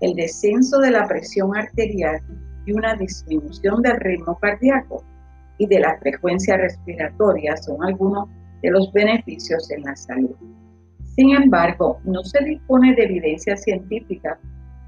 el 0.00 0.14
descenso 0.14 0.78
de 0.78 0.90
la 0.90 1.06
presión 1.06 1.56
arterial 1.56 2.20
y 2.66 2.72
una 2.72 2.94
disminución 2.94 3.82
del 3.82 3.98
ritmo 4.00 4.38
cardíaco 4.38 5.04
y 5.58 5.66
de 5.66 5.80
la 5.80 5.96
frecuencia 5.98 6.56
respiratoria 6.56 7.56
son 7.56 7.82
algunos 7.84 8.28
de 8.62 8.70
los 8.70 8.92
beneficios 8.92 9.70
en 9.70 9.82
la 9.82 9.94
salud. 9.96 10.34
Sin 11.14 11.34
embargo, 11.34 12.00
no 12.04 12.22
se 12.24 12.42
dispone 12.44 12.94
de 12.94 13.04
evidencia 13.04 13.56
científica 13.56 14.38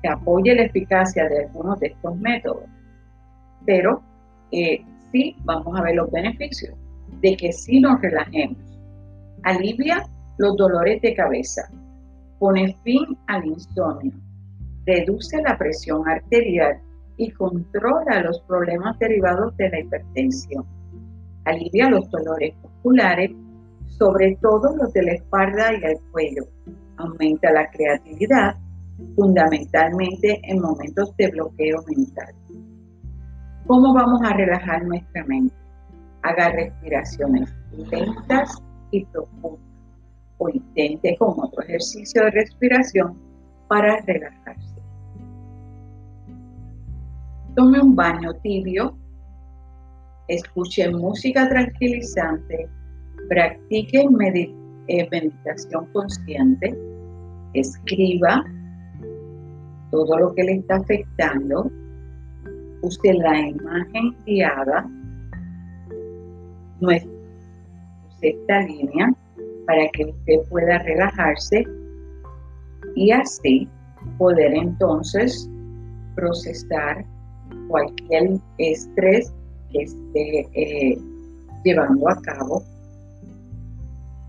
que 0.03 0.09
apoye 0.09 0.55
la 0.55 0.63
eficacia 0.63 1.29
de 1.29 1.45
algunos 1.45 1.79
de 1.81 1.89
estos 1.89 2.17
métodos. 2.19 2.65
Pero 3.67 4.03
eh, 4.53 4.85
sí 5.13 5.37
vamos 5.45 5.79
a 5.79 5.83
ver 5.83 5.97
los 5.97 6.11
beneficios 6.11 6.75
de 7.21 7.37
que 7.37 7.53
sí 7.53 7.81
nos 7.81 8.01
relajemos. 8.01 8.59
Alivia 9.45 10.03
los 10.39 10.57
dolores 10.57 11.03
de 11.03 11.15
cabeza, 11.15 11.69
pone 12.39 12.75
fin 12.83 13.05
al 13.27 13.45
insomnio, 13.45 14.15
reduce 14.87 15.41
la 15.43 15.59
presión 15.59 16.09
arterial 16.09 16.81
y 17.19 17.31
controla 17.31 18.23
los 18.23 18.41
problemas 18.49 18.99
derivados 18.99 19.55
de 19.59 19.69
la 19.69 19.81
hipertensión. 19.81 20.65
Alivia 21.45 21.91
los 21.91 22.11
dolores 22.11 22.55
musculares, 22.63 23.33
sobre 23.87 24.35
todo 24.41 24.75
los 24.77 24.93
de 24.95 25.03
la 25.03 25.13
espalda 25.13 25.75
y 25.75 25.85
el 25.85 25.99
cuello. 26.11 26.45
Aumenta 26.97 27.53
la 27.53 27.71
creatividad 27.71 28.57
fundamentalmente 29.15 30.41
en 30.45 30.59
momentos 30.59 31.15
de 31.19 31.29
bloqueo 31.29 31.85
mental. 31.95 32.35
¿Cómo 33.67 33.93
vamos 33.93 34.23
a 34.23 34.33
relajar 34.33 34.87
nuestra 34.87 35.23
mente? 35.27 35.55
Haga 36.23 36.49
respiraciones 36.49 37.55
lentas 37.91 38.63
o 40.39 40.49
intente 40.49 41.17
con 41.19 41.35
otro 41.39 41.63
ejercicio 41.63 42.23
de 42.25 42.31
respiración 42.31 43.17
para 43.69 44.01
relajarse. 44.03 44.75
Tome 47.55 47.81
un 47.81 47.95
baño 47.95 48.35
tibio, 48.43 48.97
escuche 50.29 50.91
música 50.91 51.49
tranquilizante, 51.49 52.69
practique 53.29 54.07
eh, 54.89 55.09
meditación 55.11 55.87
consciente, 55.93 56.77
escriba 57.55 58.45
todo 59.91 60.19
lo 60.19 60.35
que 60.35 60.43
le 60.43 60.53
está 60.55 60.77
afectando, 60.77 61.71
use 62.83 63.15
la 63.15 63.39
imagen 63.39 64.17
guiada, 64.27 64.91
use 66.81 67.14
esta 68.27 68.61
línea 68.61 69.13
para 69.67 69.89
que 69.93 70.07
usted 70.07 70.49
pueda 70.51 70.79
relajarse 70.79 71.65
y 72.95 73.11
así 73.11 73.69
poder 74.19 74.55
entonces 74.55 75.49
procesar 76.15 77.05
cualquier 77.69 78.39
estrés 78.59 79.33
que 79.71 79.83
esté 79.83 80.49
eh, 80.53 80.99
llevando 81.65 82.09
a 82.09 82.21
cabo. 82.23 82.63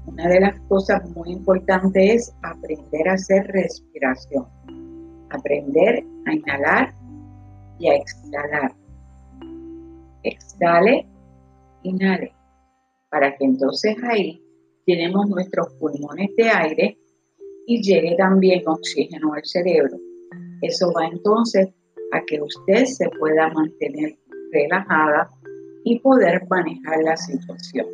Una 0.07 0.27
de 0.27 0.39
las 0.39 0.59
cosas 0.61 1.07
muy 1.11 1.31
importantes 1.31 2.29
es 2.29 2.35
aprender 2.43 3.09
a 3.09 3.13
hacer 3.13 3.47
respiración, 3.47 4.45
aprender 5.31 6.03
a 6.25 6.33
inhalar 6.33 6.93
y 7.79 7.89
a 7.89 7.95
exhalar. 7.95 8.71
Exhale, 10.23 11.07
inhale, 11.83 12.33
para 13.15 13.33
que 13.37 13.45
entonces 13.45 13.95
ahí 14.03 14.43
tenemos 14.85 15.29
nuestros 15.29 15.73
pulmones 15.75 16.35
de 16.35 16.49
aire 16.49 16.97
y 17.65 17.81
llegue 17.81 18.13
también 18.17 18.61
oxígeno 18.67 19.33
al 19.33 19.45
cerebro. 19.45 19.97
Eso 20.61 20.91
va 20.91 21.07
entonces 21.07 21.69
a 22.11 22.21
que 22.25 22.41
usted 22.41 22.83
se 22.83 23.09
pueda 23.17 23.49
mantener 23.53 24.17
relajada 24.51 25.31
y 25.85 25.97
poder 25.99 26.45
manejar 26.49 27.03
la 27.05 27.15
situación. 27.15 27.85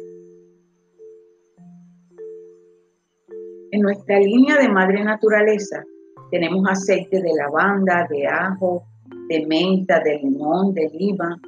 En 3.69 3.81
nuestra 3.81 4.19
línea 4.19 4.57
de 4.57 4.69
madre 4.69 5.03
naturaleza 5.03 5.85
tenemos 6.31 6.67
aceite 6.67 7.21
de 7.21 7.31
lavanda, 7.35 8.07
de 8.09 8.25
ajo, 8.25 8.85
de 9.29 9.45
menta, 9.45 9.99
de 10.03 10.17
limón, 10.17 10.73
de 10.73 10.89
lima, 10.91 11.39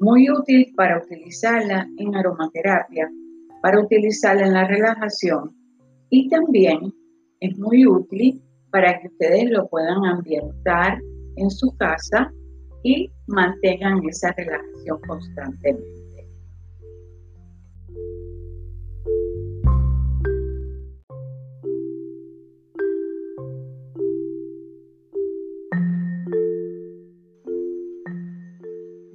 muy 0.00 0.30
útil 0.30 0.72
para 0.76 0.98
utilizarla 0.98 1.86
en 1.98 2.16
aromaterapia, 2.16 3.08
para 3.60 3.80
utilizarla 3.80 4.46
en 4.46 4.54
la 4.54 4.66
relajación 4.66 5.54
y 6.08 6.28
también 6.30 6.92
es 7.40 7.58
muy 7.58 7.86
útil 7.86 8.42
para 8.70 8.98
que 8.98 9.08
ustedes 9.08 9.50
lo 9.50 9.68
puedan 9.68 10.04
ambientar 10.06 10.98
en 11.36 11.50
su 11.50 11.76
casa 11.76 12.32
y 12.82 13.10
mantengan 13.26 14.00
esa 14.08 14.32
relajación 14.32 15.00
constantemente. 15.06 16.00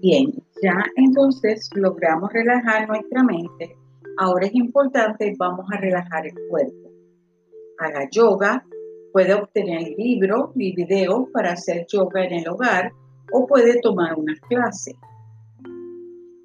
Bien, 0.01 0.44
ya 0.62 0.83
entonces 0.95 1.69
logramos 1.75 2.31
relajar 2.31 2.88
nuestra 2.88 3.24
mente. 3.24 3.75
Ahora 4.18 4.48
es 4.48 4.55
importante, 4.55 5.33
vamos 5.37 5.65
a 5.72 5.77
relajar 5.77 6.25
el 6.25 6.35
cuerpo. 6.50 6.91
Haga 7.79 8.07
yoga, 8.09 8.65
puede 9.11 9.33
obtener 9.33 9.94
libros 9.98 10.51
y 10.55 10.74
videos 10.75 11.29
para 11.33 11.53
hacer 11.53 11.85
yoga 11.87 12.25
en 12.25 12.33
el 12.33 12.48
hogar 12.48 12.94
o 13.31 13.46
puede 13.46 13.79
tomar 13.81 14.18
una 14.18 14.35
clase. 14.48 14.96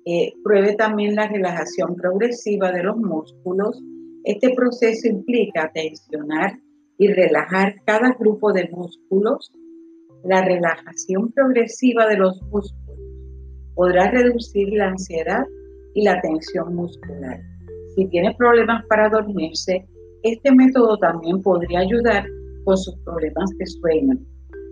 Eh, 0.07 0.33
pruebe 0.43 0.75
también 0.75 1.15
la 1.15 1.29
relajación 1.29 1.95
progresiva 1.95 2.73
de 2.73 2.83
los 2.83 2.97
músculos. 2.97 3.81
Este 4.25 4.55
proceso 4.55 5.09
implica 5.09 5.71
tensionar 5.73 6.59
y 6.99 7.09
relajar 7.09 7.77
cada 7.85 8.13
grupo 8.19 8.53
de 8.53 8.69
músculos. 8.69 9.53
La 10.25 10.43
relajación 10.43 11.31
progresiva 11.33 12.07
de 12.07 12.17
los 12.17 12.43
músculos 12.43 12.80
podrá 13.75 14.11
reducir 14.11 14.73
la 14.73 14.89
ansiedad 14.89 15.45
y 15.95 16.05
la 16.05 16.21
tensión 16.21 16.75
muscular. 16.75 17.41
Si 17.95 18.07
tiene 18.07 18.35
problemas 18.37 18.85
para 18.87 19.09
dormirse, 19.09 19.87
este 20.23 20.55
método 20.55 20.97
también 20.99 21.43
podría 21.43 21.81
ayudar 21.81 22.25
con 22.65 22.77
sus 22.77 22.95
problemas 23.05 23.51
de 23.59 23.67
sueño. 23.67 24.19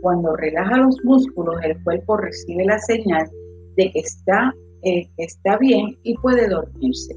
Cuando 0.02 0.36
relaja 0.36 0.76
los 0.76 0.96
músculos, 1.04 1.56
el 1.64 1.82
cuerpo 1.82 2.16
recibe 2.16 2.64
la 2.64 2.78
señal 2.78 3.28
de 3.76 3.90
que 3.90 4.00
está, 4.00 4.54
eh, 4.82 5.08
está 5.16 5.58
bien 5.58 5.96
y 6.02 6.14
puede 6.18 6.48
dormirse. 6.48 7.16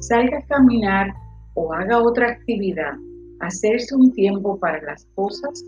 Salga 0.00 0.38
a 0.38 0.46
caminar 0.46 1.14
o 1.54 1.72
haga 1.72 2.02
otra 2.02 2.30
actividad. 2.30 2.92
Hacerse 3.40 3.94
un 3.94 4.12
tiempo 4.12 4.58
para 4.58 4.82
las 4.82 5.06
cosas 5.14 5.62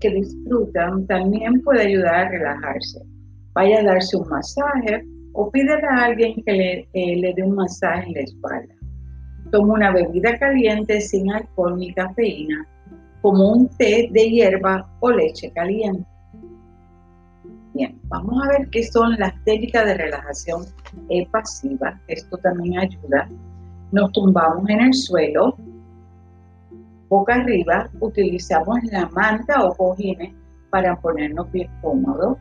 que 0.00 0.10
disfrutan 0.10 1.06
también 1.06 1.60
puede 1.62 1.82
ayudar 1.82 2.14
a 2.14 2.28
relajarse 2.30 3.00
vaya 3.58 3.80
a 3.80 3.82
darse 3.82 4.16
un 4.16 4.28
masaje 4.28 5.04
o 5.32 5.50
pídele 5.50 5.86
a 5.90 6.04
alguien 6.04 6.42
que 6.44 6.52
le, 6.52 7.16
le 7.22 7.34
dé 7.34 7.42
un 7.42 7.56
masaje 7.56 8.06
en 8.06 8.14
la 8.14 8.20
espalda. 8.20 8.74
Toma 9.50 9.74
una 9.74 9.90
bebida 9.92 10.38
caliente 10.38 11.00
sin 11.00 11.32
alcohol 11.32 11.76
ni 11.76 11.92
cafeína, 11.92 12.66
como 13.20 13.52
un 13.52 13.68
té 13.76 14.08
de 14.12 14.30
hierba 14.30 14.88
o 15.00 15.10
leche 15.10 15.50
caliente. 15.52 16.06
Bien, 17.74 17.98
vamos 18.04 18.34
a 18.44 18.48
ver 18.48 18.68
qué 18.70 18.84
son 18.84 19.16
las 19.18 19.32
técnicas 19.44 19.86
de 19.86 19.94
relajación 19.94 20.62
pasiva. 21.32 22.00
Esto 22.06 22.36
también 22.38 22.78
ayuda. 22.78 23.28
Nos 23.90 24.12
tumbamos 24.12 24.68
en 24.68 24.80
el 24.80 24.94
suelo, 24.94 25.56
boca 27.08 27.34
arriba, 27.34 27.88
utilizamos 28.00 28.78
la 28.84 29.08
manta 29.08 29.64
o 29.64 29.74
cojines 29.74 30.34
para 30.70 30.96
ponernos 31.00 31.50
bien 31.52 31.70
cómodos 31.80 32.38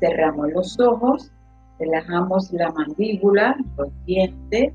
Cerramos 0.00 0.52
los 0.52 0.78
ojos, 0.78 1.32
relajamos 1.78 2.52
la 2.52 2.70
mandíbula, 2.70 3.56
los 3.78 3.88
dientes, 4.04 4.72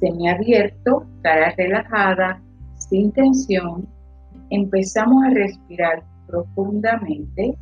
semiabierto, 0.00 1.06
cara 1.22 1.52
relajada, 1.56 2.40
sin 2.78 3.12
tensión. 3.12 3.86
Empezamos 4.48 5.24
a 5.24 5.30
respirar 5.30 6.02
profundamente, 6.26 7.56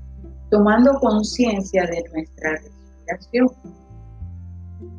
tomando 0.51 0.93
conciencia 1.01 1.85
de 1.87 2.05
nuestra 2.13 2.53
respiración. 2.53 3.49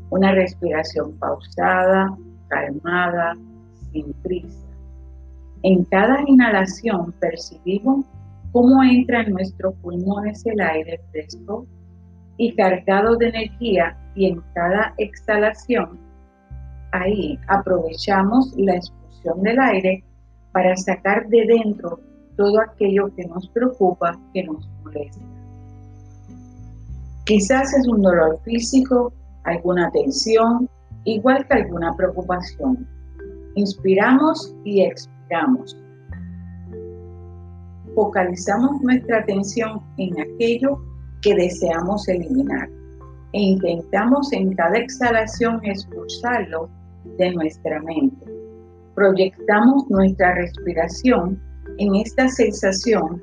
Una 0.10 0.34
respiración 0.34 1.18
pausada, 1.20 2.18
calmada, 2.50 3.38
sin 3.94 4.12
prisa. 4.24 4.71
En 5.64 5.84
cada 5.86 6.24
inhalación 6.26 7.14
percibimos 7.20 8.06
cómo 8.52 8.84
entra 8.84 9.22
en 9.22 9.34
nuestros 9.34 9.76
pulmones 9.76 10.46
el 10.46 10.60
aire 10.60 11.00
fresco 11.12 11.68
y 12.38 12.56
cargado 12.56 13.16
de 13.18 13.30
energía 13.30 13.96
y 14.16 14.26
en 14.26 14.42
cada 14.54 14.94
exhalación, 14.98 16.00
ahí 16.92 17.38
aprovechamos 17.48 18.54
la 18.58 18.76
expulsión 18.76 19.42
del 19.44 19.60
aire 19.60 20.04
para 20.52 20.76
sacar 20.76 21.28
de 21.28 21.46
dentro 21.46 22.00
todo 22.36 22.60
aquello 22.62 23.14
que 23.16 23.26
nos 23.26 23.48
preocupa, 23.50 24.20
que 24.34 24.44
nos 24.44 24.68
molesta. 24.84 25.22
Quizás 27.26 27.74
es 27.74 27.88
un 27.88 28.02
dolor 28.02 28.40
físico, 28.44 29.14
alguna 29.44 29.92
tensión, 29.92 30.68
igual 31.06 31.48
que 31.48 31.54
alguna 31.54 31.96
preocupación. 31.96 32.88
Inspiramos 33.56 34.56
y 34.64 34.82
expiramos 34.82 35.21
focalizamos 37.96 38.82
nuestra 38.82 39.20
atención 39.20 39.82
en 39.98 40.20
aquello 40.20 40.80
que 41.22 41.36
deseamos 41.36 42.08
eliminar 42.08 42.70
e 43.34 43.42
intentamos 43.42 44.32
en 44.34 44.54
cada 44.56 44.78
exhalación 44.78 45.64
expulsarlo 45.64 46.70
de 47.18 47.32
nuestra 47.32 47.82
mente. 47.82 48.26
Proyectamos 48.96 49.90
nuestra 49.90 50.36
respiración 50.36 51.42
en 51.78 51.96
esta 51.96 52.28
sensación 52.28 53.22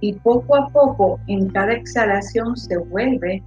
y 0.00 0.14
poco 0.14 0.56
a 0.56 0.68
poco 0.68 1.20
en 1.26 1.48
cada 1.50 1.74
exhalación 1.74 2.56
se 2.56 2.78
vuelve 2.78 3.42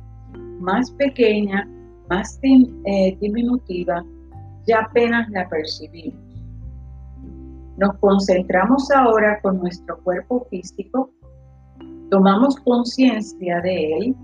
más 0.60 0.92
pequeña, 0.92 1.68
más 2.10 2.40
eh, 2.44 3.18
diminutiva, 3.20 4.06
ya 4.68 4.82
apenas 4.82 5.28
la 5.32 5.50
percibimos. 5.50 6.23
Nos 7.78 7.98
concentramos 7.98 8.92
ahora 8.92 9.40
con 9.42 9.58
nuestro 9.58 9.98
cuerpo 10.04 10.46
físico, 10.52 11.10
tomamos 12.12 12.56
conciencia 12.58 13.60
de 13.62 13.98
él, 13.98 14.16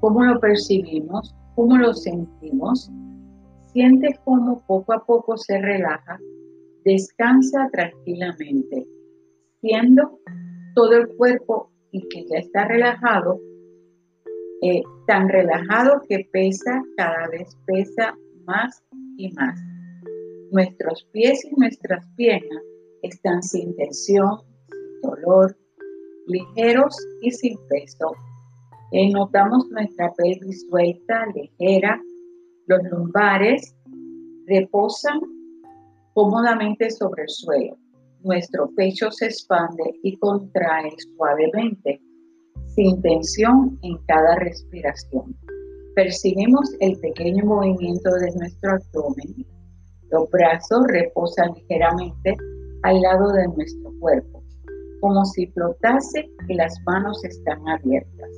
cómo 0.00 0.24
lo 0.24 0.40
percibimos, 0.40 1.34
cómo 1.54 1.76
lo 1.76 1.94
sentimos. 1.94 2.90
Siente 3.66 4.18
cómo 4.24 4.64
poco 4.66 4.92
a 4.92 5.04
poco 5.06 5.36
se 5.36 5.60
relaja, 5.60 6.18
descansa 6.84 7.68
tranquilamente, 7.70 8.84
siendo 9.60 10.18
todo 10.74 10.96
el 10.96 11.08
cuerpo 11.16 11.70
y 11.92 12.08
que 12.08 12.26
ya 12.26 12.38
está 12.38 12.64
relajado, 12.64 13.38
eh, 14.62 14.82
tan 15.06 15.28
relajado 15.28 16.02
que 16.08 16.28
pesa, 16.32 16.82
cada 16.96 17.28
vez 17.28 17.56
pesa 17.66 18.18
más 18.44 18.82
y 19.16 19.30
más. 19.34 19.60
Nuestros 20.50 21.08
pies 21.12 21.44
y 21.44 21.54
nuestras 21.54 22.04
piernas 22.16 22.64
están 23.02 23.42
sin 23.42 23.74
tensión, 23.76 24.40
dolor, 25.02 25.56
ligeros 26.26 26.96
y 27.22 27.30
sin 27.30 27.58
peso. 27.68 28.12
Eh, 28.92 29.10
notamos 29.10 29.68
nuestra 29.70 30.12
pelvis 30.14 30.66
suelta, 30.68 31.26
ligera, 31.34 32.00
los 32.66 32.82
lumbares 32.90 33.74
reposan 34.46 35.20
cómodamente 36.14 36.90
sobre 36.90 37.22
el 37.22 37.28
suelo. 37.28 37.76
Nuestro 38.22 38.70
pecho 38.76 39.10
se 39.10 39.26
expande 39.26 39.82
y 40.02 40.16
contrae 40.18 40.90
suavemente, 41.16 42.00
sin 42.66 43.00
tensión 43.00 43.78
en 43.82 43.96
cada 44.06 44.36
respiración. 44.36 45.36
Percibimos 45.94 46.76
el 46.80 46.98
pequeño 47.00 47.44
movimiento 47.44 48.10
de 48.10 48.30
nuestro 48.36 48.72
abdomen. 48.72 49.46
Los 50.10 50.28
brazos 50.30 50.82
reposan 50.88 51.54
ligeramente 51.54 52.36
al 52.82 53.00
lado 53.00 53.32
de 53.32 53.48
nuestro 53.48 53.92
cuerpo, 54.00 54.42
como 55.00 55.24
si 55.24 55.46
flotase 55.48 56.28
y 56.48 56.54
las 56.54 56.80
manos 56.86 57.22
están 57.24 57.66
abiertas, 57.68 58.30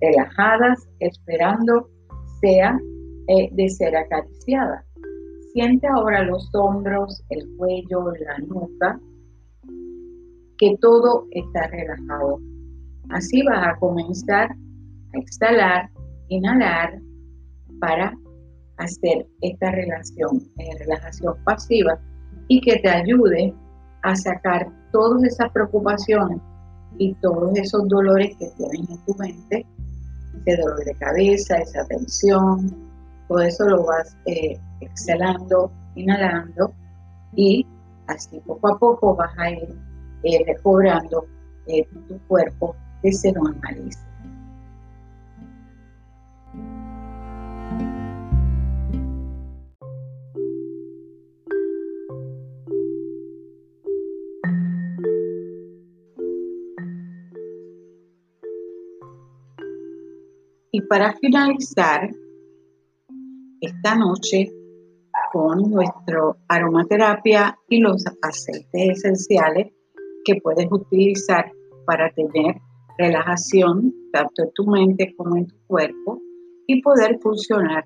relajadas, 0.00 0.88
esperando 1.00 1.88
sea 2.40 2.78
eh, 3.28 3.48
de 3.52 3.68
ser 3.68 3.96
acariciada. 3.96 4.84
Siente 5.52 5.86
ahora 5.88 6.22
los 6.24 6.48
hombros, 6.54 7.22
el 7.30 7.48
cuello, 7.56 8.12
la 8.12 8.38
nuca, 8.46 9.00
que 10.58 10.76
todo 10.80 11.26
está 11.30 11.66
relajado. 11.68 12.38
Así 13.10 13.42
vas 13.42 13.66
a 13.66 13.76
comenzar 13.78 14.50
a 14.50 15.18
exhalar, 15.18 15.90
inhalar 16.28 17.00
para 17.80 18.14
hacer 18.76 19.26
esta 19.40 19.70
relación, 19.72 20.42
eh, 20.58 20.70
relajación 20.78 21.34
pasiva 21.44 21.98
y 22.48 22.60
que 22.60 22.76
te 22.78 22.88
ayude 22.88 23.54
a 24.02 24.14
sacar 24.16 24.68
todas 24.92 25.22
esas 25.24 25.50
preocupaciones 25.52 26.38
y 26.98 27.14
todos 27.14 27.56
esos 27.56 27.88
dolores 27.88 28.36
que 28.38 28.48
tienes 28.56 28.88
en 28.88 29.04
tu 29.04 29.14
mente, 29.14 29.66
ese 30.46 30.60
dolor 30.60 30.84
de 30.84 30.94
cabeza, 30.94 31.56
esa 31.56 31.84
tensión, 31.86 32.74
todo 33.28 33.40
eso 33.40 33.64
lo 33.66 33.84
vas 33.84 34.16
eh, 34.26 34.58
exhalando, 34.80 35.70
inhalando 35.94 36.72
y 37.34 37.66
así 38.06 38.40
poco 38.40 38.74
a 38.74 38.78
poco 38.78 39.14
vas 39.14 39.32
a 39.38 39.50
ir 39.50 39.76
eh, 40.22 40.42
recobrando 40.46 41.26
eh, 41.66 41.86
tu 42.08 42.18
cuerpo 42.26 42.74
que 43.02 43.12
se 43.12 43.32
normalice. 43.32 44.07
Y 60.78 60.82
para 60.82 61.12
finalizar 61.14 62.08
esta 63.60 63.96
noche 63.96 64.48
con 65.32 65.72
nuestro 65.72 66.36
aromaterapia 66.46 67.58
y 67.68 67.80
los 67.80 68.04
aceites 68.22 68.68
esenciales 68.72 69.72
que 70.24 70.36
puedes 70.40 70.68
utilizar 70.70 71.50
para 71.84 72.12
tener 72.12 72.60
relajación 72.96 73.92
tanto 74.12 74.44
en 74.44 74.52
tu 74.54 74.66
mente 74.66 75.12
como 75.16 75.36
en 75.36 75.48
tu 75.48 75.56
cuerpo 75.66 76.20
y 76.68 76.80
poder 76.80 77.18
funcionar 77.20 77.84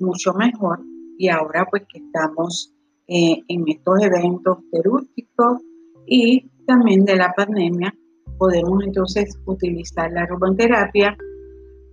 mucho 0.00 0.32
mejor. 0.32 0.80
Y 1.18 1.28
ahora 1.28 1.66
pues 1.70 1.82
que 1.86 1.98
estamos 1.98 2.72
eh, 3.08 3.42
en 3.46 3.68
estos 3.68 4.02
eventos 4.02 4.56
terúrgicos 4.70 5.60
y 6.06 6.48
también 6.66 7.04
de 7.04 7.16
la 7.16 7.30
pandemia, 7.36 7.94
podemos 8.38 8.82
entonces 8.84 9.38
utilizar 9.44 10.10
la 10.12 10.22
aromaterapia 10.22 11.14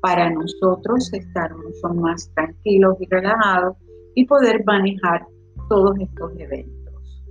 para 0.02 0.30
nosotros 0.30 1.12
estar 1.14 1.56
mucho 1.56 1.94
más 1.96 2.32
tranquilos 2.34 2.96
y 3.00 3.08
relajados 3.10 3.78
y 4.16 4.26
poder 4.26 4.64
manejar 4.66 5.26
todos 5.70 5.98
estos 6.00 6.32
eventos. 6.38 7.24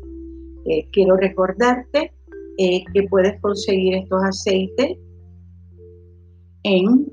Eh, 0.66 0.86
quiero 0.92 1.16
recordarte 1.16 2.12
eh, 2.58 2.84
que 2.92 3.02
puedes 3.04 3.40
conseguir 3.40 3.94
estos 3.94 4.22
aceites 4.22 4.98
en, 6.62 7.06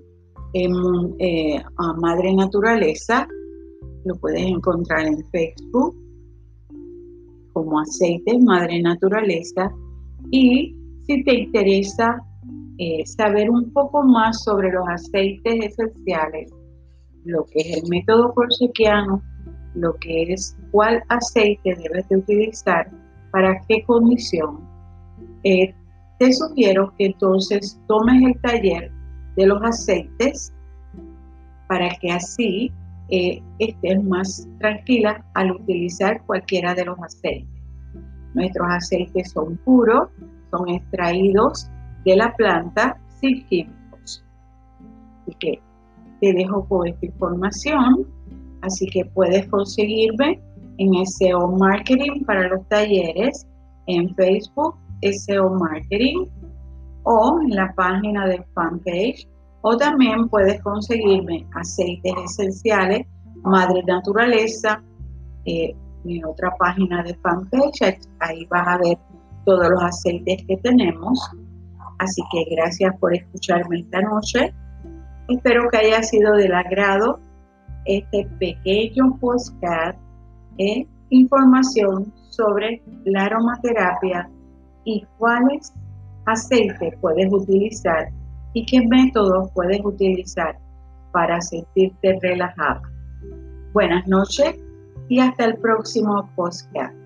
eh, 0.53 1.61
Madre 1.99 2.33
Naturaleza, 2.33 3.27
lo 4.05 4.15
puedes 4.15 4.41
encontrar 4.41 5.05
en 5.05 5.23
Facebook 5.31 5.95
como 7.53 7.79
aceites 7.79 8.41
Madre 8.41 8.81
Naturaleza 8.81 9.71
y 10.31 10.75
si 11.05 11.23
te 11.23 11.35
interesa 11.35 12.21
eh, 12.77 13.05
saber 13.05 13.49
un 13.49 13.71
poco 13.71 14.03
más 14.03 14.43
sobre 14.43 14.71
los 14.71 14.87
aceites 14.87 15.65
esenciales, 15.65 16.51
lo 17.23 17.45
que 17.45 17.59
es 17.59 17.77
el 17.77 17.89
método 17.89 18.33
corsequiano, 18.33 19.21
lo 19.75 19.93
que 19.95 20.33
es 20.33 20.57
cuál 20.71 21.01
aceite 21.09 21.75
debes 21.75 22.07
de 22.09 22.17
utilizar, 22.17 22.89
para 23.31 23.59
qué 23.67 23.83
condición, 23.83 24.59
eh, 25.43 25.73
te 26.19 26.31
sugiero 26.33 26.93
que 26.97 27.07
entonces 27.07 27.79
tomes 27.87 28.23
el 28.23 28.41
taller 28.41 28.91
de 29.35 29.45
los 29.45 29.61
aceites 29.63 30.53
para 31.67 31.89
que 32.01 32.11
así 32.11 32.71
eh, 33.09 33.41
estés 33.59 34.03
más 34.03 34.47
tranquila 34.59 35.25
al 35.33 35.51
utilizar 35.51 36.23
cualquiera 36.25 36.73
de 36.73 36.85
los 36.85 36.97
aceites. 36.99 37.47
Nuestros 38.33 38.67
aceites 38.69 39.31
son 39.31 39.57
puros, 39.57 40.09
son 40.51 40.69
extraídos 40.69 41.69
de 42.05 42.15
la 42.15 42.33
planta 42.35 42.97
sin 43.19 43.45
químicos. 43.47 44.23
Así 45.21 45.35
que 45.39 45.61
te 46.21 46.33
dejo 46.33 46.65
con 46.67 46.87
esta 46.87 47.05
información, 47.05 48.07
así 48.61 48.87
que 48.87 49.05
puedes 49.05 49.47
conseguirme 49.47 50.39
en 50.77 51.05
SEO 51.05 51.51
Marketing 51.51 52.23
para 52.25 52.47
los 52.49 52.67
talleres, 52.67 53.47
en 53.87 54.13
Facebook 54.15 54.75
SEO 55.01 55.49
Marketing 55.49 56.25
o 57.03 57.39
en 57.41 57.55
la 57.55 57.73
página 57.75 58.27
de 58.27 58.43
fanpage. 58.53 59.27
O 59.61 59.75
también 59.77 60.29
puedes 60.29 60.61
conseguirme 60.61 61.45
aceites 61.55 62.13
esenciales 62.23 63.07
Madre 63.43 63.83
Naturaleza 63.83 64.81
eh, 65.45 65.75
mi 66.03 66.23
otra 66.23 66.53
página 66.57 67.03
de 67.03 67.15
fanpage. 67.15 67.97
Ahí 68.19 68.45
vas 68.45 68.67
a 68.67 68.77
ver 68.77 68.97
todos 69.45 69.69
los 69.69 69.83
aceites 69.83 70.43
que 70.47 70.57
tenemos 70.57 71.19
Así 71.99 72.21
que 72.31 72.45
gracias 72.55 72.95
por 72.99 73.15
escucharme 73.15 73.79
esta 73.79 74.01
noche. 74.01 74.53
Espero 75.27 75.69
que 75.69 75.77
haya 75.77 76.03
sido 76.03 76.33
del 76.33 76.53
agrado 76.53 77.19
este 77.85 78.27
pequeño 78.39 79.17
podcast 79.19 79.97
de 80.57 80.87
información 81.09 82.11
sobre 82.29 82.81
la 83.05 83.25
aromaterapia 83.25 84.29
y 84.83 85.05
cuáles 85.17 85.73
aceites 86.25 86.93
puedes 86.99 87.31
utilizar 87.31 88.09
y 88.53 88.65
qué 88.65 88.85
métodos 88.87 89.51
puedes 89.53 89.83
utilizar 89.83 90.57
para 91.11 91.39
sentirte 91.41 92.19
relajada. 92.21 92.81
Buenas 93.73 94.07
noches 94.07 94.55
y 95.09 95.19
hasta 95.19 95.45
el 95.45 95.57
próximo 95.57 96.29
podcast. 96.35 97.04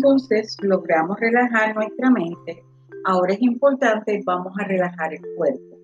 Entonces 0.00 0.56
logramos 0.62 1.20
relajar 1.20 1.74
nuestra 1.74 2.10
mente. 2.10 2.64
Ahora 3.04 3.34
es 3.34 3.42
importante, 3.42 4.22
vamos 4.24 4.54
a 4.58 4.64
relajar 4.64 5.12
el 5.12 5.20
cuerpo. 5.36 5.78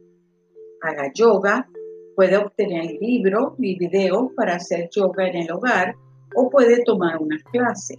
Haga 0.80 1.12
yoga, 1.14 1.68
puede 2.14 2.38
obtener 2.38 2.96
libros 2.98 3.52
y 3.58 3.78
videos 3.78 4.32
para 4.34 4.54
hacer 4.54 4.88
yoga 4.90 5.28
en 5.28 5.36
el 5.36 5.50
hogar 5.50 5.94
o 6.34 6.48
puede 6.48 6.82
tomar 6.82 7.18
una 7.20 7.36
clase. 7.52 7.98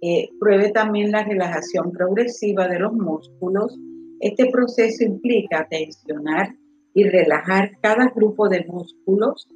Eh, 0.00 0.30
pruebe 0.40 0.70
también 0.70 1.10
la 1.10 1.24
relajación 1.24 1.92
progresiva 1.92 2.66
de 2.66 2.78
los 2.78 2.94
músculos. 2.94 3.78
Este 4.20 4.50
proceso 4.50 5.04
implica 5.04 5.66
tensionar 5.68 6.54
y 6.94 7.04
relajar 7.04 7.72
cada 7.82 8.10
grupo 8.14 8.48
de 8.48 8.64
músculos. 8.66 9.46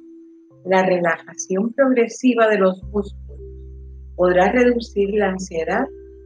La 0.65 0.83
relajación 0.83 1.73
progresiva 1.73 2.47
de 2.47 2.59
los 2.59 2.83
músculos 2.83 3.28
podrá 4.19 4.51
reducir 4.51 5.11
la 5.13 5.29
ansiedad 5.29 5.85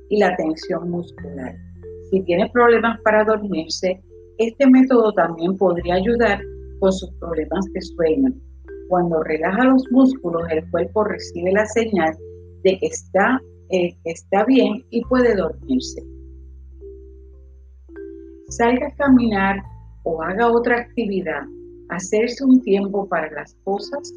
y 0.09 0.17
la 0.17 0.35
tensión 0.35 0.89
muscular. 0.89 1.55
Si 2.09 2.23
tiene 2.23 2.49
problemas 2.51 2.99
para 3.01 3.23
dormirse, 3.23 4.01
este 4.39 4.67
método 4.67 5.13
también 5.13 5.55
podría 5.57 5.93
ayudar 5.93 6.41
con 6.79 6.91
sus 6.91 7.11
problemas 7.19 7.63
de 7.71 7.81
sueño. 7.81 8.33
Cuando 8.89 9.21
relaja 9.21 9.65
los 9.65 9.83
músculos, 9.91 10.41
el 10.49 10.67
cuerpo 10.71 11.03
recibe 11.03 11.51
la 11.51 11.67
señal 11.67 12.17
de 12.63 12.79
que 12.79 12.87
está, 12.87 13.39
eh, 13.69 13.95
está 14.05 14.43
bien 14.45 14.83
y 14.89 15.03
puede 15.05 15.35
dormirse. 15.35 16.01
Salga 18.49 18.87
a 18.87 18.95
caminar 18.95 19.61
o 20.01 20.19
haga 20.23 20.51
otra 20.51 20.79
actividad. 20.79 21.43
Hacerse 21.89 22.43
un 22.43 22.59
tiempo 22.63 23.07
para 23.07 23.31
las 23.33 23.55
cosas 23.63 24.11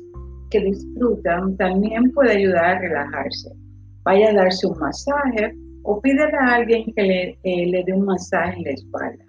que 0.50 0.60
disfrutan 0.60 1.58
también 1.58 2.10
puede 2.14 2.38
ayudar 2.38 2.76
a 2.76 2.78
relajarse 2.78 3.65
vaya 4.06 4.30
a 4.30 4.34
darse 4.34 4.68
un 4.68 4.78
masaje 4.78 5.52
o 5.82 6.00
pídele 6.00 6.38
a 6.38 6.54
alguien 6.54 6.84
que 6.94 7.02
le, 7.02 7.38
eh, 7.42 7.66
le 7.66 7.82
dé 7.84 7.92
un 7.92 8.04
masaje 8.04 8.58
en 8.58 8.64
la 8.64 8.70
espalda. 8.70 9.24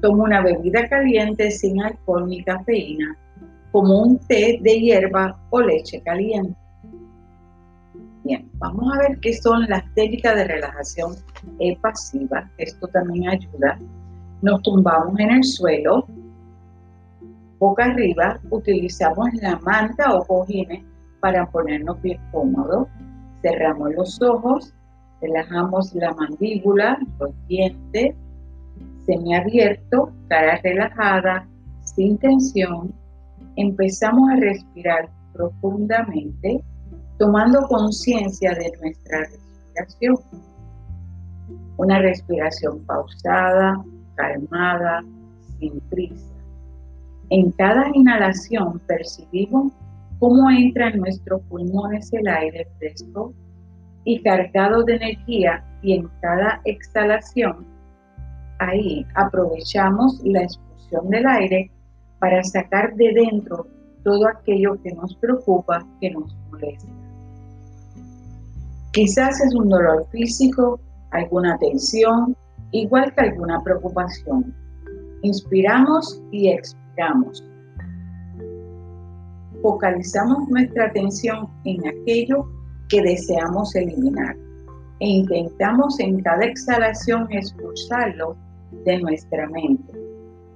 Toma 0.00 0.24
una 0.24 0.42
bebida 0.42 0.88
caliente 0.88 1.50
sin 1.50 1.82
alcohol 1.82 2.28
ni 2.28 2.44
cafeína, 2.44 3.18
como 3.72 4.02
un 4.02 4.18
té 4.28 4.60
de 4.62 4.80
hierba 4.80 5.36
o 5.50 5.60
leche 5.60 6.00
caliente. 6.02 6.54
Bien, 8.22 8.48
vamos 8.58 8.94
a 8.94 8.98
ver 8.98 9.18
qué 9.18 9.32
son 9.34 9.66
las 9.68 9.82
técnicas 9.94 10.36
de 10.36 10.44
relajación 10.44 11.16
pasiva. 11.80 12.48
Esto 12.58 12.86
también 12.88 13.28
ayuda. 13.28 13.78
Nos 14.42 14.62
tumbamos 14.62 15.18
en 15.18 15.30
el 15.30 15.44
suelo, 15.44 16.06
boca 17.58 17.84
arriba, 17.86 18.38
utilizamos 18.50 19.34
la 19.42 19.58
manta 19.58 20.14
o 20.14 20.24
cojines 20.24 20.84
para 21.20 21.46
ponernos 21.46 22.00
bien 22.02 22.20
cómodos 22.30 22.86
Cerramos 23.46 23.94
los 23.94 24.20
ojos, 24.22 24.74
relajamos 25.20 25.94
la 25.94 26.12
mandíbula, 26.14 26.98
los 27.20 27.30
dientes, 27.46 28.16
semiabierto, 29.06 30.10
cara 30.28 30.58
relajada, 30.64 31.46
sin 31.84 32.18
tensión. 32.18 32.92
Empezamos 33.54 34.30
a 34.30 34.36
respirar 34.36 35.08
profundamente, 35.32 36.60
tomando 37.20 37.60
conciencia 37.68 38.50
de 38.50 38.72
nuestra 38.82 39.20
respiración. 39.20 40.16
Una 41.76 42.00
respiración 42.00 42.84
pausada, 42.84 43.84
calmada, 44.16 45.04
sin 45.60 45.78
prisa. 45.88 46.34
En 47.30 47.52
cada 47.52 47.90
inhalación 47.94 48.80
percibimos 48.88 49.72
cómo 50.18 50.50
entra 50.50 50.88
en 50.88 51.00
nuestros 51.00 51.42
pulmones 51.42 52.12
el 52.12 52.26
aire 52.28 52.66
fresco 52.78 53.32
y 54.04 54.22
cargado 54.22 54.82
de 54.84 54.96
energía 54.96 55.64
y 55.82 55.94
en 55.94 56.08
cada 56.20 56.60
exhalación, 56.64 57.66
ahí 58.58 59.04
aprovechamos 59.14 60.20
la 60.24 60.42
expulsión 60.42 61.08
del 61.10 61.26
aire 61.26 61.70
para 62.18 62.42
sacar 62.44 62.94
de 62.94 63.12
dentro 63.12 63.66
todo 64.04 64.28
aquello 64.28 64.80
que 64.82 64.92
nos 64.94 65.14
preocupa, 65.16 65.84
que 66.00 66.10
nos 66.10 66.34
molesta. 66.50 66.88
Quizás 68.92 69.40
es 69.40 69.54
un 69.54 69.68
dolor 69.68 70.06
físico, 70.10 70.80
alguna 71.10 71.58
tensión, 71.58 72.36
igual 72.70 73.12
que 73.14 73.22
alguna 73.22 73.62
preocupación. 73.62 74.54
Inspiramos 75.22 76.22
y 76.30 76.48
expiramos 76.48 77.44
focalizamos 79.62 80.48
nuestra 80.48 80.86
atención 80.86 81.48
en 81.64 81.86
aquello 81.86 82.46
que 82.88 83.02
deseamos 83.02 83.74
eliminar 83.74 84.36
e 85.00 85.08
intentamos 85.08 85.98
en 86.00 86.22
cada 86.22 86.44
exhalación 86.44 87.26
expulsarlo 87.30 88.36
de 88.84 88.98
nuestra 89.00 89.48
mente. 89.50 89.92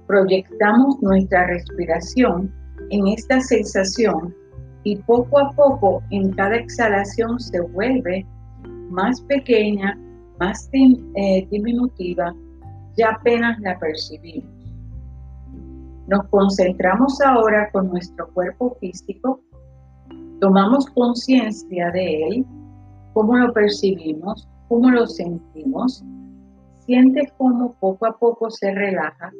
Proyectamos 0.07 1.01
nuestra 1.01 1.47
respiración 1.47 2.53
en 2.89 3.07
esta 3.07 3.39
sensación 3.39 4.33
y 4.83 4.95
poco 4.97 5.39
a 5.39 5.51
poco 5.51 6.01
en 6.09 6.31
cada 6.31 6.55
exhalación 6.55 7.39
se 7.39 7.61
vuelve 7.61 8.25
más 8.89 9.21
pequeña, 9.21 9.97
más 10.39 10.69
eh, 10.73 11.47
diminutiva, 11.49 12.33
ya 12.97 13.11
apenas 13.11 13.59
la 13.61 13.77
percibimos. 13.79 14.50
Nos 16.11 16.27
concentramos 16.27 17.21
ahora 17.21 17.71
con 17.71 17.87
nuestro 17.87 18.27
cuerpo 18.33 18.75
físico, 18.81 19.41
tomamos 20.41 20.85
conciencia 20.87 21.89
de 21.91 22.27
él, 22.27 22.45
cómo 23.13 23.37
lo 23.37 23.53
percibimos, 23.53 24.45
cómo 24.67 24.91
lo 24.91 25.07
sentimos, 25.07 26.03
siente 26.79 27.31
cómo 27.37 27.77
poco 27.79 28.07
a 28.07 28.17
poco 28.17 28.49
se 28.49 28.73
relaja, 28.73 29.31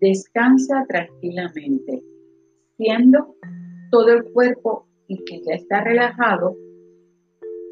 descansa 0.00 0.84
tranquilamente, 0.86 2.00
siendo 2.76 3.34
todo 3.90 4.12
el 4.12 4.22
cuerpo 4.32 4.86
y 5.08 5.16
que 5.24 5.42
ya 5.42 5.54
está 5.54 5.80
relajado, 5.80 6.56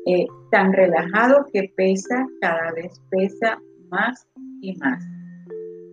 eh, 0.06 0.26
tan 0.50 0.72
relajado 0.72 1.46
que 1.52 1.72
pesa, 1.76 2.26
cada 2.40 2.72
vez 2.72 3.00
pesa 3.08 3.62
más 3.88 4.26
y 4.60 4.74
más. 4.78 5.00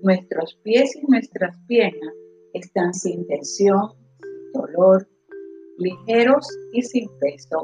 Nuestros 0.02 0.58
pies 0.64 0.96
y 0.96 1.06
nuestras 1.12 1.56
piernas 1.68 2.14
están 2.54 2.94
sin 2.94 3.26
tensión, 3.28 3.92
sin 4.20 4.62
dolor, 4.62 5.08
ligeros 5.78 6.48
y 6.74 6.82
sin 6.82 7.10
peso. 7.20 7.64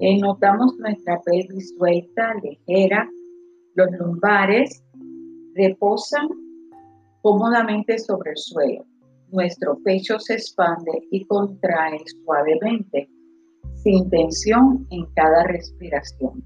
Eh, 0.00 0.18
notamos 0.18 0.76
nuestra 0.78 1.20
pelvis 1.22 1.74
suelta, 1.76 2.34
ligera, 2.42 3.08
los 3.74 3.90
lumbares 3.98 4.82
reposan 5.54 6.28
cómodamente 7.22 7.98
sobre 7.98 8.30
el 8.30 8.36
suelo. 8.36 8.86
Nuestro 9.32 9.78
pecho 9.84 10.18
se 10.18 10.34
expande 10.34 10.92
y 11.10 11.26
contrae 11.26 11.98
suavemente, 12.24 13.08
sin 13.74 14.08
tensión 14.10 14.86
en 14.90 15.06
cada 15.14 15.44
respiración. 15.44 16.44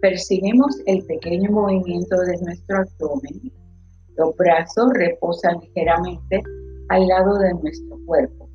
Percibimos 0.00 0.80
el 0.86 1.04
pequeño 1.06 1.50
movimiento 1.50 2.16
de 2.16 2.36
nuestro 2.42 2.78
abdomen. 2.78 3.52
Los 4.16 4.36
brazos 4.36 4.90
reposan 4.94 5.60
ligeramente 5.60 6.42
al 6.88 7.06
lado 7.06 7.38
de 7.38 7.54
nuestro 7.54 7.98
cuerpo, 8.06 8.48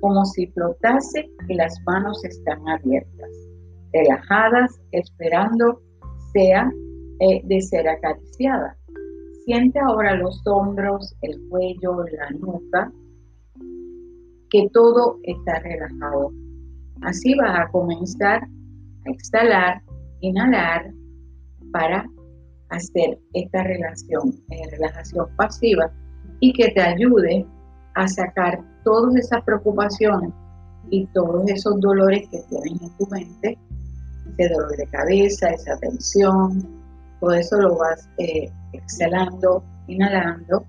como 0.00 0.24
si 0.24 0.46
flotase 0.48 1.28
y 1.48 1.54
las 1.54 1.74
manos 1.86 2.24
están 2.24 2.68
abiertas, 2.68 3.30
relajadas, 3.92 4.80
esperando 4.92 5.80
sea 6.32 6.70
eh, 7.20 7.40
de 7.44 7.60
ser 7.60 7.88
acariciada. 7.88 8.76
Siente 9.44 9.78
ahora 9.80 10.16
los 10.16 10.40
hombros, 10.46 11.14
el 11.22 11.40
cuello, 11.48 12.04
la 12.04 12.30
nuca, 12.38 12.92
que 14.50 14.68
todo 14.72 15.18
está 15.22 15.58
relajado. 15.60 16.32
Así 17.02 17.34
vas 17.34 17.60
a 17.60 17.68
comenzar 17.70 18.42
a 18.42 19.10
exhalar, 19.10 19.82
inhalar 20.20 20.92
para 21.72 22.06
hacer 22.70 23.18
esta 23.32 23.62
relación, 23.62 24.34
eh, 24.50 24.70
relajación 24.70 25.26
pasiva 25.36 25.90
y 26.40 26.52
que 26.52 26.68
te 26.70 26.80
ayude 26.80 27.46
a 27.98 28.06
sacar 28.06 28.60
todas 28.84 29.16
esas 29.16 29.42
preocupaciones 29.42 30.30
y 30.88 31.04
todos 31.06 31.42
esos 31.50 31.80
dolores 31.80 32.28
que 32.30 32.40
tienes 32.48 32.80
en 32.80 32.96
tu 32.96 33.06
mente, 33.08 33.58
ese 34.38 34.54
dolor 34.54 34.76
de 34.76 34.86
cabeza, 34.86 35.48
esa 35.48 35.76
tensión, 35.78 36.64
todo 37.18 37.32
eso 37.32 37.56
lo 37.56 37.76
vas 37.76 38.08
eh, 38.18 38.48
exhalando, 38.72 39.64
inhalando 39.88 40.64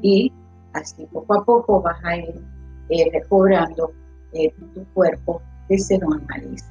y 0.00 0.32
así 0.72 1.06
poco 1.12 1.34
a 1.34 1.44
poco 1.44 1.82
vas 1.82 2.02
a 2.04 2.16
ir 2.16 2.42
eh, 2.88 3.10
recobrando 3.12 3.92
eh, 4.32 4.50
tu 4.74 4.82
cuerpo 4.94 5.42
que 5.68 5.76
se 5.78 5.98
normalice. 5.98 6.64